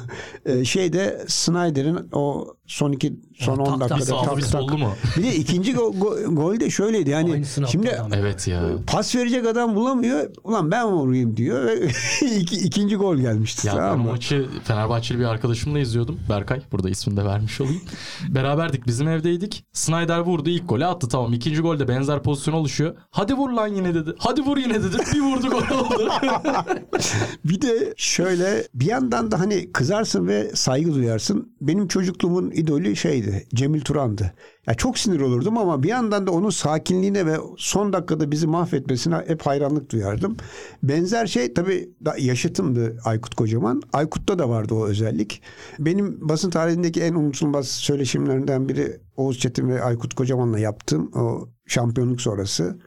[0.46, 4.44] E, şeyde Snyder'in o son iki son Ya, 10 tak tak Bir dakikada tak tak.
[4.44, 4.90] sollu mu?
[5.16, 7.10] Bir de ikinci go, go- gol de şöyleydi.
[7.10, 7.98] Yani şimdi.
[8.14, 8.62] Evet ya.
[8.86, 10.30] pas verecek adam bulamıyor.
[10.44, 11.88] Ulan ben vurayım diyor ve
[12.40, 13.66] iki, ikinci gol gelmişti.
[13.66, 14.10] Ya ben tamam mı?
[14.10, 16.20] maçı Fenerbahçeli bir arkadaşımla izliyordum.
[16.30, 16.60] Berkay.
[16.72, 17.80] Burada ismini de vermiş olayım.
[18.28, 18.86] Beraberdik.
[18.86, 19.64] Bizim evdeydik.
[19.72, 20.50] Snyder vurdu.
[20.50, 21.08] ilk golü attı.
[21.08, 21.32] Tamam.
[21.32, 22.96] ikinci golde benzer pozisyon oluşuyor.
[23.10, 24.14] Hadi vur lan yine dedi.
[24.18, 24.96] Hadi vur yine dedi.
[25.14, 26.08] Bir vurdu gol oldu.
[27.44, 31.52] Bir de şöyle bir yandan da hani kızarsın ve saygı duyarsın.
[31.60, 33.46] Benim çocukluğumun idolü şeydi.
[33.54, 34.32] Cemil Turan'dı.
[34.66, 39.16] Ya çok sinir olurdum ama bir yandan da onun sakinliğine ve son dakikada bizi mahvetmesine
[39.26, 40.36] hep hayranlık duyardım.
[40.82, 43.82] Benzer şey tabii yaşıtımdı Aykut Kocaman.
[43.92, 45.42] Aykut'ta da vardı o özellik.
[45.78, 52.20] Benim basın tarihindeki en unutulmaz söyleşimlerinden biri Oğuz Çetin ve Aykut Kocaman'la yaptığım o şampiyonluk
[52.20, 52.78] sonrası.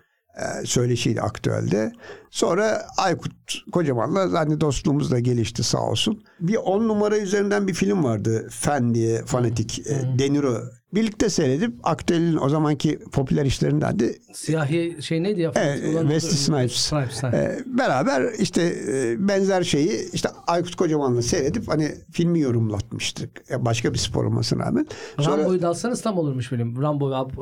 [0.42, 1.92] E, söyleşiydi aktüelde.
[2.30, 3.32] Sonra Aykut
[3.72, 6.24] Kocaman'la hani dostluğumuz da gelişti sağ olsun.
[6.40, 8.48] Bir on numara üzerinden bir film vardı.
[8.52, 10.58] Fen diye fanatik e, Deniro.
[10.94, 15.52] Birlikte seyredip aktüelin o zamanki popüler işlerinden de Siyahi şey neydi ya?
[15.56, 16.72] Evet, Wesley Snipes.
[16.72, 17.28] Snipes, ha.
[17.28, 23.50] e, beraber işte e, benzer şeyi işte Aykut Kocaman'la seyredip hani filmi yorumlatmıştık.
[23.50, 24.88] Ya başka bir spor olmasına rağmen.
[25.20, 26.82] Sonra Rambo'yu da alsanız tam olurmuş film.
[26.82, 27.34] Rambo abi.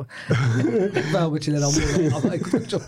[1.12, 2.16] Fenerbahçeli Rambo.
[2.16, 2.82] Ama Aykut çok.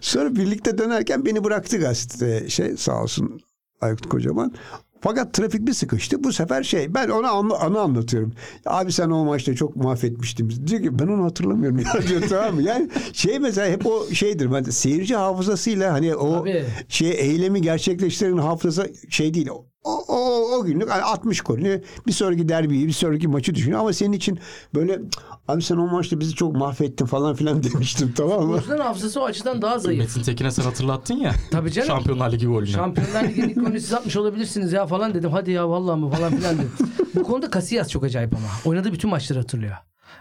[0.00, 3.40] Sonra birlikte dönerken beni bıraktı gazete şey sağ olsun
[3.80, 4.52] Aykut Kocaman.
[5.00, 6.24] Fakat trafik bir sıkıştı.
[6.24, 8.32] Bu sefer şey ben ona anı, anı anlatıyorum.
[8.66, 10.48] Abi sen o maçta çok mahvetmiştin.
[10.48, 12.62] bizi." Diyor ki ben onu hatırlamıyorum ya diyor tamam mı?
[12.62, 14.52] Yani şey mesela hep o şeydir.
[14.52, 16.64] Ben seyirci hafızasıyla hani o Tabii.
[16.88, 19.48] şey eylemi gerçekleştiren hafızası şey değil.
[19.48, 19.94] O, o,
[20.58, 24.38] o günlük hani 60 golünü bir sonraki derbiyi bir sonraki maçı düşünüyor ama senin için
[24.74, 25.00] böyle
[25.48, 28.54] abi sen o maçta bizi çok mahvettin falan filan demiştim tamam mı?
[28.54, 30.00] Uzun hafızası o açıdan daha zayıf.
[30.00, 31.32] Metin Tekin'e sen hatırlattın ya.
[31.50, 31.86] Tabii canım.
[31.88, 32.66] Şampiyonlar Ligi golünü.
[32.68, 35.30] Şampiyonlar Ligi'nin ilk golünü siz atmış olabilirsiniz ya falan dedim.
[35.30, 36.72] Hadi ya vallahi mı falan filan dedim.
[37.14, 38.46] Bu konuda Casillas çok acayip ama.
[38.64, 39.76] Oynadığı bütün maçları hatırlıyor.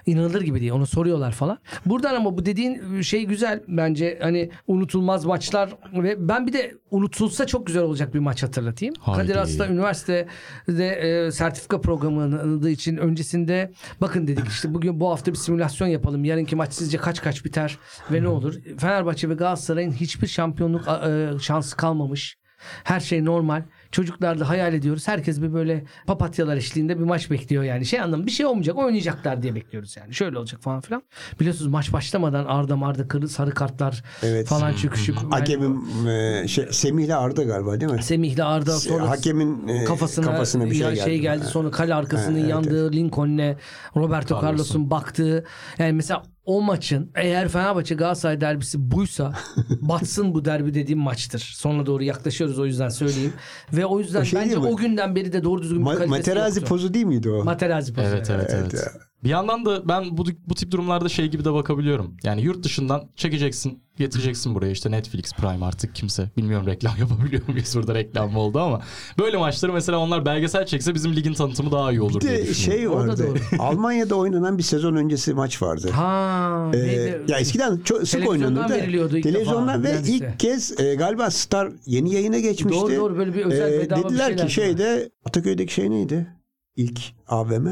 [0.07, 0.71] İnanılır gibi değil.
[0.71, 1.57] Onu soruyorlar falan.
[1.85, 4.19] Buradan ama bu dediğin şey güzel bence.
[4.21, 8.93] Hani unutulmaz maçlar ve ben bir de unutulsa çok güzel olacak bir maç hatırlatayım.
[8.99, 9.21] Haydi.
[9.21, 15.37] Kadir Has'ta üniversitede e, sertifika programı için öncesinde bakın dedik işte bugün bu hafta bir
[15.37, 16.25] simülasyon yapalım.
[16.25, 17.77] Yarınki maç sizce kaç kaç biter
[18.11, 18.55] ve ne olur?
[18.77, 22.37] Fenerbahçe ve Galatasaray'ın hiçbir şampiyonluk e, şansı kalmamış.
[22.83, 23.63] Her şey normal.
[23.91, 25.07] Çocuklar da hayal ediyoruz.
[25.07, 27.85] Herkes bir böyle papatyalar eşliğinde bir maç bekliyor yani.
[27.85, 30.13] Şey anlamı bir şey olmayacak oynayacaklar diye bekliyoruz yani.
[30.13, 31.03] Şöyle olacak falan filan.
[31.39, 34.47] Biliyorsunuz maç başlamadan arda marda kırı, sarı kartlar Evet.
[34.47, 35.15] falan çıkışık.
[35.15, 38.03] Yani Hakemim e, şey, Semih'le Arda galiba değil mi?
[38.03, 41.21] Semih'le Arda sonra Hakemin e, kafasına, kafasına bir şey ya- geldi.
[41.21, 41.45] geldi.
[41.45, 43.55] Sonra kale arkasının Ha, evet, yandığı Lincoln'le
[43.95, 44.41] Roberto.
[44.43, 45.45] Carlos'un baktığı
[45.77, 49.33] yani mesela o maçın eğer Fenerbahçe Galatasaray derbisi buysa
[49.81, 51.39] batsın bu derbi dediğim maçtır.
[51.55, 53.33] Sonuna doğru yaklaşıyoruz o yüzden söyleyeyim.
[53.73, 56.09] Ve o yüzden O şey bence o günden beri de doğru düzgün bir Ma- kalitesi
[56.09, 56.69] Materazzi yoktu.
[56.69, 57.43] pozu değil miydi o?
[57.43, 58.07] Materazzi pozu.
[58.07, 58.73] Evet evet evet.
[58.73, 58.83] Evet.
[59.23, 62.17] Bir yandan da ben bu bu tip durumlarda şey gibi de bakabiliyorum.
[62.23, 66.29] Yani yurt dışından çekeceksin, getireceksin buraya işte Netflix Prime artık kimse.
[66.37, 68.81] Bilmiyorum reklam yapabiliyor muyuz burada reklam mı oldu ama
[69.19, 72.47] böyle maçları mesela onlar belgesel çekse bizim ligin tanıtımı daha iyi olur Bir diye de
[72.47, 72.79] düşünüyorum.
[72.81, 73.27] şey vardı.
[73.27, 73.37] doğru.
[73.63, 75.89] Almanya'da oynanan bir sezon öncesi maç vardı.
[75.91, 77.21] Ha, Ee, neydi?
[77.27, 78.73] ya eskiden çok sık Televizyondan oynanırdı.
[78.73, 80.27] veriliyordu ilk Televizyondan defa ve neredeyse.
[80.27, 82.81] ilk kez e, galiba Star yeni yayına geçmişti.
[82.81, 86.27] Doğru, doğru, böyle bir özel Ee, bedava bir Dediler şeyler ki şeyde Ataköy'deki şey neydi?
[86.75, 87.67] İlk AVM.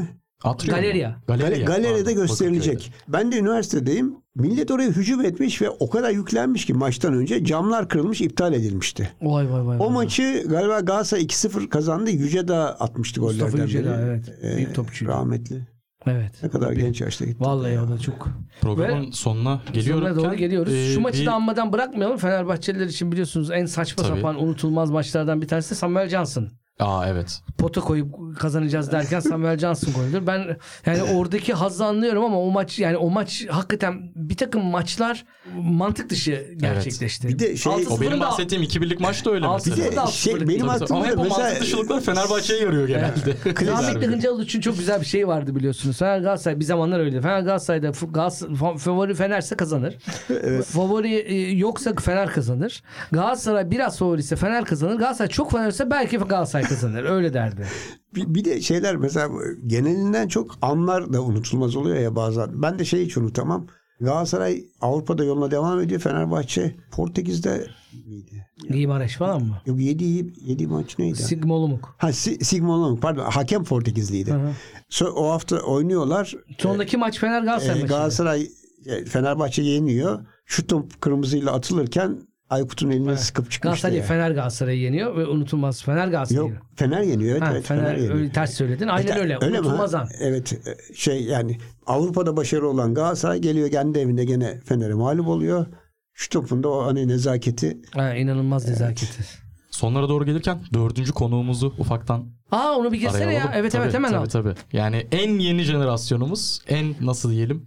[0.46, 0.76] Atrium?
[0.76, 1.16] Galeriya.
[1.28, 1.64] Galeriya.
[1.66, 2.74] Gale- galeride gösterilecek.
[2.74, 3.12] Bakırköy'de.
[3.12, 4.14] Ben de üniversitedeyim.
[4.34, 9.10] Millet oraya hücum etmiş ve o kadar yüklenmiş ki maçtan önce camlar kırılmış iptal edilmişti.
[9.22, 9.76] Vay vay vay.
[9.80, 9.92] O vay.
[9.94, 12.10] maçı galiba Galatasaray 2-0 kazandı.
[12.10, 13.88] Yüce Dağ atmıştı Mustafa gollerden Yüce biri.
[13.88, 14.34] Dağ, evet.
[14.42, 15.10] Ee, Büyük topçuydu.
[15.12, 15.66] Rahmetli.
[16.06, 16.32] Evet.
[16.42, 17.40] Ne kadar genç yaşta gitti.
[17.40, 18.28] Vallahi o da çok.
[18.60, 20.08] Programın sonuna geliyoruz.
[20.08, 20.72] Sonuna doğru geliyoruz.
[20.72, 22.16] e, Şu maçı da anmadan bırakmayalım.
[22.16, 24.16] Fenerbahçeliler için biliyorsunuz en saçma Tabii.
[24.16, 26.48] sapan unutulmaz maçlardan bir tanesi Samuel Johnson.
[26.80, 27.40] Aa evet.
[27.58, 30.26] Pota koyup kazanacağız derken Samuel Johnson koyulur.
[30.26, 35.24] Ben yani oradaki hazzı anlıyorum ama o maç yani o maç hakikaten bir takım maçlar
[35.54, 37.28] mantık dışı gerçekleşti.
[37.28, 39.76] Bir de şey- O benim bahsettiğim 2-1'lik maç da öyle Altı mesela.
[39.76, 42.00] Bir sıfır de da şey, altı benim aklımda Ama hep da o mesela mantık dışılıklar
[42.04, 43.06] Fenerbahçe'ye yarıyor genelde.
[43.46, 43.66] Rahmetli
[44.00, 44.06] Derbide.
[44.06, 45.98] Hıncal için çok güzel bir şey vardı biliyorsunuz.
[45.98, 47.20] Fener Galatasaray bir zamanlar öyle.
[47.20, 49.94] Fener Galatasaray'da Galatasaray, fa- favori Fener'se kazanır.
[50.64, 52.82] Favori e, yoksa Fener kazanır.
[53.12, 54.94] Galatasaray biraz favoriyse Fener kazanır.
[54.94, 57.04] Galatasaray çok favoriyse belki Galatasaray kazanır.
[57.04, 57.66] Öyle derdi.
[58.14, 59.28] bir, bir de şeyler mesela
[59.66, 62.62] genelinden çok anlar da unutulmaz oluyor ya bazen.
[62.62, 63.66] Ben de şey hiç unutamam.
[64.00, 66.00] Galatasaray Avrupa'da yoluna devam ediyor.
[66.00, 67.66] Fenerbahçe Portekiz'de
[68.06, 68.46] miydi?
[68.70, 69.62] Gimareş falan mı?
[69.66, 70.04] Yok 7
[70.44, 71.16] 7 maç neydi?
[71.22, 71.94] Sigma Olumuk.
[71.98, 74.32] ha Si- Sigma Long, pardon hakem Portekizliydi.
[74.32, 74.50] Hı hı.
[74.88, 76.34] So, o hafta oynuyorlar.
[76.58, 77.92] Sondaki maç Fener Galatasaray Ee, maçı.
[77.94, 78.48] Galatasaray
[78.86, 80.26] e, Fenerbahçe yeniyor.
[80.46, 82.18] Şu top kırmızıyla atılırken
[82.50, 83.62] Aykut'un elini sıkıp çıkmıştı.
[83.62, 84.02] Galatasaray ya.
[84.02, 86.62] Fener Galatasaray'ı yeniyor ve unutulmaz Fener Galatasaray'ı Yok.
[86.76, 87.32] Fener yeniyor.
[87.32, 88.14] Evet, Ha, evet, Fener, yeniyor.
[88.14, 88.88] öyle ters söyledin.
[88.88, 89.38] Aynen E, öyle.
[89.38, 89.44] mi?
[89.44, 90.08] Unutulmaz an.
[90.20, 95.66] Evet e, şey yani Avrupa'da başarılı olan Galatasaray geliyor kendi evinde gene Fener'e mağlup oluyor.
[96.14, 99.24] Şu topunda o hani nezaketi Ha, inanılmaz nezaketi.
[99.70, 103.40] Sonlara doğru gelirken dördüncü konuğumuzu ufaktan Aa onu bir girsene araya ya.
[103.40, 103.54] alalım.
[103.56, 104.26] Evet Tabii, evet hemen tabii, al.
[104.26, 104.54] Tabii.
[104.72, 107.66] Yani en yeni jenerasyonumuz en nasıl diyelim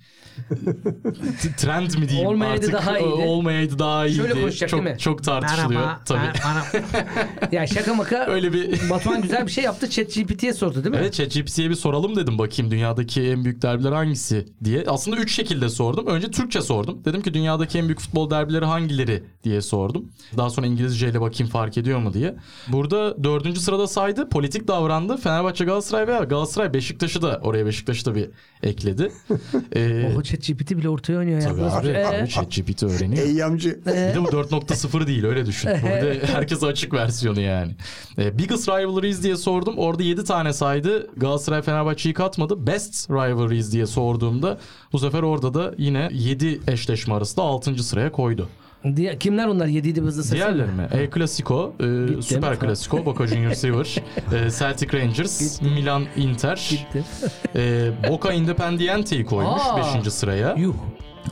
[1.58, 3.14] trend mi diyeyim Olmayaydı artık daha iyiydi.
[3.14, 4.18] olmayaydı daha iyiydi.
[4.18, 5.00] Şöyle konuşacak çok, değil mi?
[5.00, 6.20] Çok tartışılıyor tabii.
[7.56, 9.90] ya şaka maka Öyle bir Batuhan güzel bir şey yaptı.
[9.90, 10.98] ChatGPT'ye sordu değil mi?
[11.02, 14.84] Evet ChatGPT'ye bir soralım dedim bakayım dünyadaki en büyük derbiler hangisi diye.
[14.88, 16.08] Aslında üç şekilde sordum.
[16.08, 17.06] Önce Türkçe sordum.
[17.06, 20.12] Dedim ki dünyadaki en büyük futbol derbileri hangileri diye sordum.
[20.38, 22.36] Daha sonra İngilizce ile bakayım fark ediyor mu diye.
[22.68, 24.30] Burada dördüncü sırada saydı.
[24.30, 25.18] Politik davrandı.
[25.18, 28.30] Fenerbahçe Galatasaray veya Galatasaray Beşiktaş'ı da oraya Beşiktaş'ı da bir
[28.64, 29.12] ekledi.
[29.76, 31.48] Ee, O ChatGPT bile ortaya oynuyor ya.
[31.48, 32.06] tabii abi, Ee?
[32.06, 33.26] abi ChatGPT öğreniyor.
[33.26, 33.80] Eyyamcı.
[33.86, 35.72] Bir de bu 4.0 değil öyle düşün.
[35.84, 37.76] Burada herkese açık versiyonu yani.
[38.18, 39.78] E, Biggest Rivalries diye sordum.
[39.78, 41.08] Orada 7 tane saydı.
[41.18, 42.68] Galatasaray Fenerbahçe'yi katmadı.
[42.68, 44.58] Best Rivalries diye sorduğumda
[44.94, 47.84] bu sefer orada da yine 7 eşleşme arasında 6.
[47.84, 48.50] sıraya koydu.
[48.96, 49.66] Diye, kimler onlar?
[49.68, 50.36] Yediydi hızlı sesi.
[50.36, 50.88] Diğerleri mi?
[50.92, 52.60] El Clasico, e, Süper Tamam.
[52.62, 53.96] Clasico, Boca Juniors River,
[54.46, 57.04] e, Celtic Rangers, Milan Inter, Gitti.
[57.56, 60.00] e, Boca Independiente'yi koymuş Aa.
[60.06, 60.12] 5.
[60.14, 60.56] sıraya.
[60.58, 60.76] Yuh.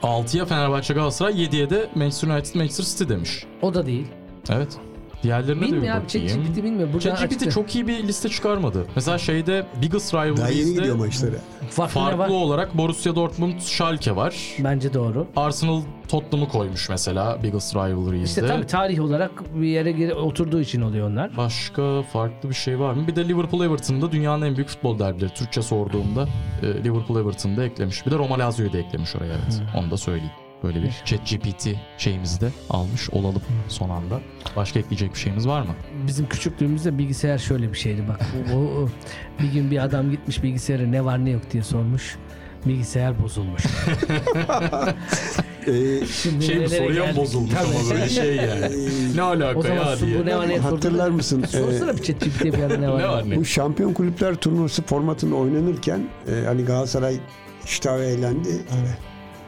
[0.03, 3.43] 6'ya Fenerbahçe Galatasaray, 7'ye de Manchester United Manchester City demiş.
[3.61, 4.07] O da değil.
[4.49, 4.77] Evet.
[5.23, 6.27] Diğerlerine de bir Bilmiyor bakayım.
[6.27, 6.93] ChatGPT bilmiyor.
[6.93, 8.85] Buradan ChatGPT çok iyi bir liste çıkarmadı.
[8.95, 11.41] Mesela şeyde Biggest Daha yeni gidiyor Rivalries'de maçlara.
[11.69, 12.17] Farklı var?
[12.17, 14.35] farklı olarak Borussia Dortmund Schalke var.
[14.59, 15.27] Bence doğru.
[15.35, 18.41] Arsenal Tottenham'ı koymuş mesela Biggest Rivalries'de.
[18.41, 21.37] İşte tabii tarih olarak bir yere gire- oturduğu için oluyor onlar.
[21.37, 23.07] Başka farklı bir şey var mı?
[23.07, 25.33] Bir de Liverpool Everton'da dünyanın en büyük futbol derbileri.
[25.33, 26.27] Türkçe sorduğumda
[26.63, 28.05] e, Liverpool Everton'da eklemiş.
[28.05, 29.61] Bir de Roma Lazio'yu da eklemiş oraya evet.
[29.77, 30.31] Onu da söyleyeyim.
[30.63, 34.21] Böyle bir ChatGPT şeyimizi de almış olalım son anda.
[34.55, 35.75] Başka ekleyecek bir şeyimiz var mı?
[36.07, 38.21] Bizim küçüklüğümüzde bilgisayar şöyle bir şeydi bak.
[38.53, 38.89] O, o-
[39.43, 42.15] bir gün bir adam gitmiş bilgisayara ne var ne yok diye sormuş.
[42.65, 43.63] Bilgisayar bozulmuş.
[45.67, 47.17] Ee, Şimdi Şey mi soruya mı geldik?
[47.17, 47.67] bozulmuş Tabii.
[47.77, 48.71] ama böyle şey yani.
[49.15, 50.19] ne O alaka zaman ya su diye.
[50.19, 51.43] bu ne var ne hatırlar mısın?
[51.43, 53.35] Ee, Sorsana bir ChatGPT'ye bir ara ne var Ne var ne?
[53.35, 57.17] Bu şampiyon kulüpler turnuvası formatında oynanırken e, hani Galatasaray
[57.65, 58.49] iştahı eğlendi.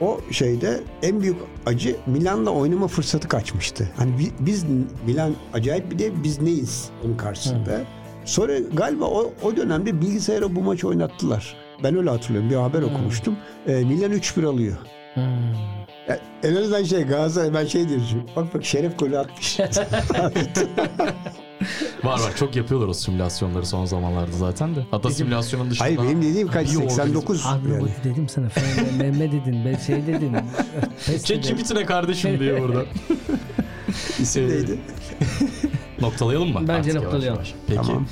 [0.01, 1.35] O şeyde en büyük
[1.65, 3.89] acı Milan'la oynama fırsatı kaçmıştı.
[3.97, 4.65] Hani bi- biz
[5.05, 7.81] Milan acayip bir de biz neyiz onun karşısında.
[8.25, 11.55] Sonra galiba o, o dönemde bilgisayara bu maçı oynattılar.
[11.83, 12.49] Ben öyle hatırlıyorum.
[12.49, 13.37] Bir haber okumuştum.
[13.67, 14.77] E, Milan 3-1 alıyor.
[15.13, 15.23] Hmm.
[16.07, 18.05] Ya, en azından şey Galatasaray ben şey diyorum.
[18.35, 19.59] Bak bak Şeref golü atmış.
[22.03, 24.85] Var var çok yapıyorlar o simülasyonları son zamanlarda zaten de.
[24.91, 25.85] Hatta simülasyonun dışında.
[25.85, 26.67] Hayır benim dediğim kaç?
[26.71, 27.81] bir organiz- 89 Abi yani.
[27.81, 28.47] bu dedim sana.
[28.97, 29.65] Memme dedin.
[29.65, 30.35] Ben şey dedin.
[31.05, 31.41] Pes dedin.
[31.41, 32.85] ChatGPT ne kardeşim diye burada.
[34.19, 34.79] İsim neydi?
[36.01, 36.59] Noktalayalım mı?
[36.61, 37.35] Bence Artık yavaş noktalayalım.
[37.35, 37.53] yavaş.
[37.67, 37.81] Peki.
[37.87, 38.05] Tamam.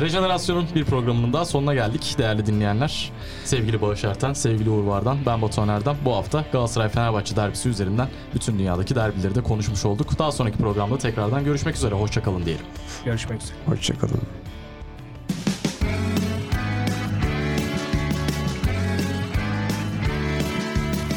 [0.00, 3.10] Rejenerasyon'un bir programının daha sonuna geldik değerli dinleyenler.
[3.44, 5.96] Sevgili Bağış Erten, sevgili Uğur Vardan, ben Batuhan Erdem.
[6.04, 10.18] Bu hafta Galatasaray-Fenerbahçe derbisi üzerinden bütün dünyadaki derbileri de konuşmuş olduk.
[10.18, 11.94] Daha sonraki programda tekrardan görüşmek üzere.
[11.94, 12.64] Hoşçakalın diyelim.
[13.04, 13.56] Görüşmek üzere.
[13.66, 14.20] Hoşçakalın.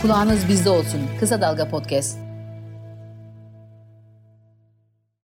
[0.01, 1.01] Kulağınız bizde olsun.
[1.19, 2.24] Kısa Dalga Podcast.